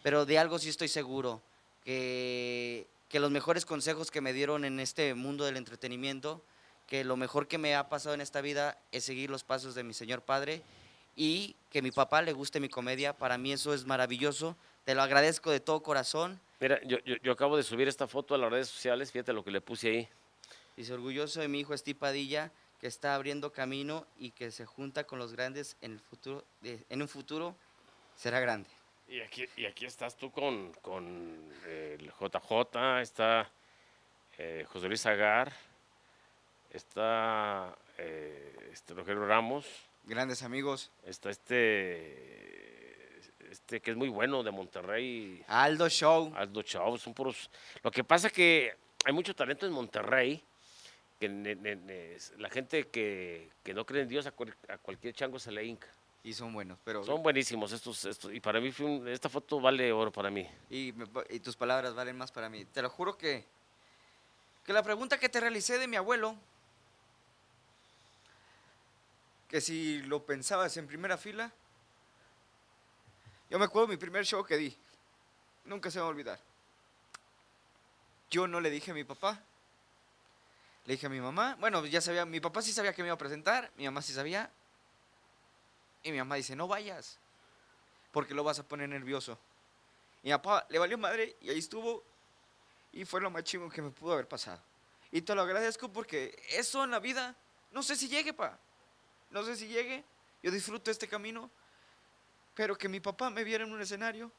[0.03, 1.43] pero de algo sí estoy seguro.
[1.85, 6.43] Que, que los mejores consejos que me dieron en este mundo del entretenimiento,
[6.87, 9.83] que lo mejor que me ha pasado en esta vida es seguir los pasos de
[9.83, 10.63] mi Señor Padre
[11.17, 13.17] y que mi papá le guste mi comedia.
[13.17, 14.57] Para mí eso es maravilloso.
[14.85, 16.41] Te lo agradezco de todo corazón.
[16.61, 19.45] Mira, yo, yo, yo acabo de subir esta foto a las redes sociales, fíjate lo
[19.45, 20.09] que le puse ahí.
[20.77, 25.05] Dice, orgulloso de mi hijo Steve Padilla, que está abriendo camino y que se junta
[25.05, 26.45] con los grandes en el futuro.
[26.63, 27.55] de- en un futuro
[28.17, 28.71] será grande.
[29.13, 31.37] Y aquí, y aquí estás tú con, con
[31.67, 33.47] eh, el JJ, está
[34.39, 35.53] eh, José Luis Agar,
[36.71, 39.67] está eh, este Rogelio Ramos,
[40.05, 40.91] Grandes amigos.
[41.05, 46.33] está este, este que es muy bueno de Monterrey, Aldo Show.
[46.35, 47.51] Aldo Chao, son puros...
[47.83, 50.43] Lo que pasa que hay mucho talento en Monterrey,
[51.21, 54.79] que ne- ne- ne- la gente que, que no cree en Dios a, cual- a
[54.79, 55.89] cualquier chango se le hinca.
[56.25, 57.05] Y son buenos, pero...
[57.05, 60.49] Son buenísimos estos, estos y para mí fue un- esta foto vale oro para mí.
[60.71, 62.65] Y, me y tus palabras valen más para mí.
[62.67, 63.45] Te lo juro que,
[64.65, 66.37] que la pregunta que te realicé de mi abuelo,
[69.49, 71.51] que si lo pensabas en primera fila,
[73.51, 74.77] yo me acuerdo mi primer show que di.
[75.65, 76.41] Nunca se me va a olvidar.
[78.31, 79.41] Yo no le dije a mi papá.
[80.87, 81.57] Le dije a mi mamá.
[81.61, 84.13] Bueno, ya sabía, mi papá sí sabía que me iba a presentar, mi mamá sí
[84.13, 84.49] sabía.
[86.03, 87.19] Y mi mamá dice, no vayas,
[88.11, 89.39] porque lo vas a poner nervioso.
[90.23, 92.05] Y mi papá le valió madre y ahí estuvo.
[92.93, 94.61] Y fue lo más chingón que me pudo haber pasado.
[95.11, 97.35] Y te lo agradezco porque eso en la vida,
[97.71, 98.59] no sé si llegue, pa.
[99.31, 100.05] No sé si llegue.
[100.43, 101.51] Yo disfruto este camino.
[102.55, 104.31] Pero que mi papá me viera en un escenario,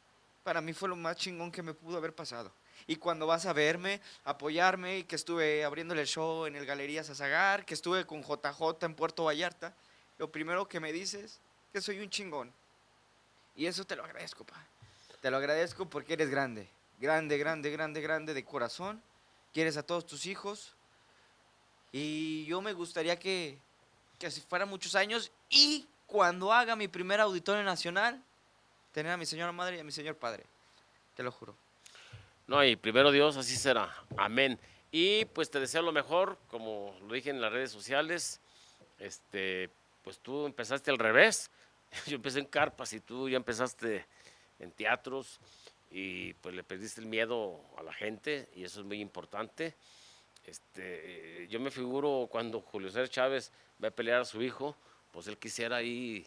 [0.44, 2.54] para mí fue lo más chingón que me pudo haber pasado.
[2.86, 7.04] Y cuando vas a verme, apoyarme, y que estuve abriéndole el show en el Galería
[7.04, 9.76] Sazagar, que estuve con JJ en Puerto Vallarta,
[10.18, 11.40] lo primero que me dices
[11.74, 12.54] que soy un chingón.
[13.56, 14.64] Y eso te lo agradezco, pa.
[15.22, 16.70] Te lo agradezco porque eres grande.
[17.00, 19.02] Grande, grande, grande, grande de corazón.
[19.52, 20.76] Quieres a todos tus hijos.
[21.92, 23.58] Y yo me gustaría que,
[24.20, 25.32] que así fueran muchos años.
[25.50, 28.24] Y cuando haga mi primer auditorio nacional,
[28.92, 30.46] tener a mi señora madre y a mi señor padre.
[31.16, 31.56] Te lo juro.
[32.46, 33.96] No, y primero Dios, así será.
[34.16, 34.60] Amén.
[34.92, 38.42] Y pues te deseo lo mejor, como lo dije en las redes sociales.
[39.00, 39.72] Este,
[40.04, 41.50] pues tú empezaste al revés.
[42.08, 44.06] yo empecé en carpas y tú ya empezaste
[44.60, 45.40] en teatros
[45.92, 49.76] y pues le perdiste el miedo a la gente y eso es muy importante.
[50.46, 54.76] Este, yo me figuro cuando Julio César Chávez va a pelear a su hijo,
[55.12, 56.26] pues él quisiera ahí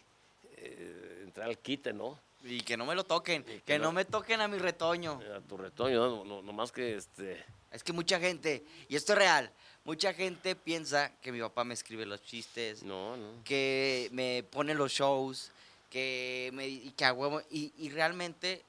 [0.57, 2.19] eh, entrar al quite, ¿no?
[2.45, 5.21] Y que no me lo toquen, que que, no, no- me toquen a mi retoño.
[5.37, 7.45] A tu retoño, no, no, no más que este...
[7.73, 9.51] Es que mucha gente, y esto es real,
[9.85, 13.43] mucha gente piensa que mi papá me escribe los chistes, No, no.
[13.45, 15.51] que me pone los shows,
[15.97, 17.16] que me y que a
[17.49, 18.62] y, y realmente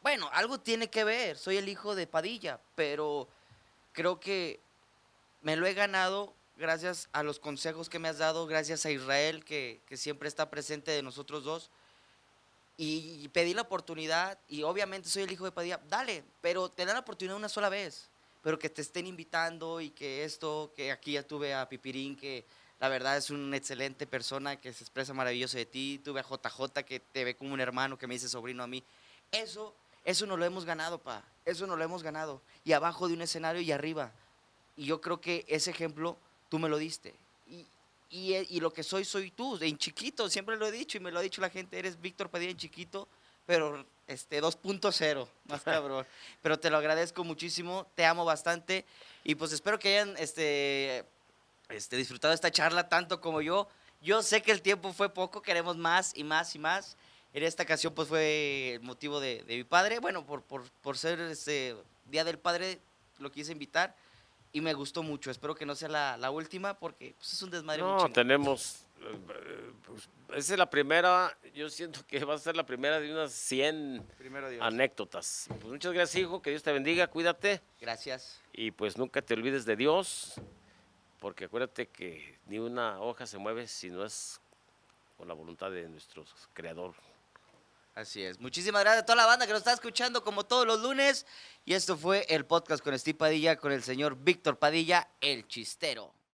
[0.00, 3.28] bueno, algo tiene que ver, soy el hijo de Padilla, pero
[3.92, 4.58] creo que
[5.42, 9.44] me lo he ganado gracias a los consejos que me has dado, gracias a Israel
[9.44, 11.70] que, que siempre está presente de nosotros dos.
[12.78, 16.86] Y, y pedí la oportunidad y obviamente soy el hijo de Padilla, dale, pero te
[16.86, 18.08] dan la oportunidad una sola vez,
[18.42, 22.46] pero que te estén invitando y que esto, que aquí ya tuve a Pipirín, que
[22.82, 26.82] la verdad es una excelente persona, que se expresa maravilloso de ti, tuve a JJ
[26.84, 28.82] que te ve como un hermano, que me dice sobrino a mí,
[29.30, 29.72] eso,
[30.04, 33.22] eso no lo hemos ganado, pa, eso no lo hemos ganado, y abajo de un
[33.22, 34.10] escenario y arriba,
[34.76, 36.16] y yo creo que ese ejemplo
[36.48, 37.14] tú me lo diste.
[37.46, 37.64] Y,
[38.10, 41.12] y, y lo que soy, soy tú, en chiquito, siempre lo he dicho y me
[41.12, 43.06] lo ha dicho la gente, eres Víctor Padilla en chiquito,
[43.46, 46.04] pero este 2.0, más cabrón.
[46.42, 48.84] pero te lo agradezco muchísimo, te amo bastante.
[49.24, 51.04] Y pues espero que hayan este,
[51.72, 53.68] este, disfrutado esta charla tanto como yo.
[54.00, 56.96] Yo sé que el tiempo fue poco, queremos más y más y más.
[57.34, 60.98] En esta ocasión pues fue el motivo de, de mi padre, bueno, por, por, por
[60.98, 61.74] ser este
[62.06, 62.78] Día del Padre
[63.18, 63.94] lo quise invitar
[64.52, 65.30] y me gustó mucho.
[65.30, 68.12] Espero que no sea la, la última porque pues, es un desmadre muy No, chingón.
[68.12, 68.84] tenemos...
[69.00, 73.10] eh, pues, esa es la primera, yo siento que va a ser la primera de
[73.12, 74.62] unas 100 Primero Dios.
[74.62, 75.46] anécdotas.
[75.48, 77.62] Pues muchas gracias, hijo, que Dios te bendiga, cuídate.
[77.80, 78.40] Gracias.
[78.52, 80.34] Y pues nunca te olvides de Dios,
[81.22, 84.40] porque acuérdate que ni una hoja se mueve si no es
[85.16, 86.96] con la voluntad de nuestro Creador.
[87.94, 88.40] Así es.
[88.40, 91.24] Muchísimas gracias a toda la banda que nos está escuchando como todos los lunes.
[91.64, 96.12] Y esto fue el podcast con Steve Padilla, con el señor Víctor Padilla, el chistero.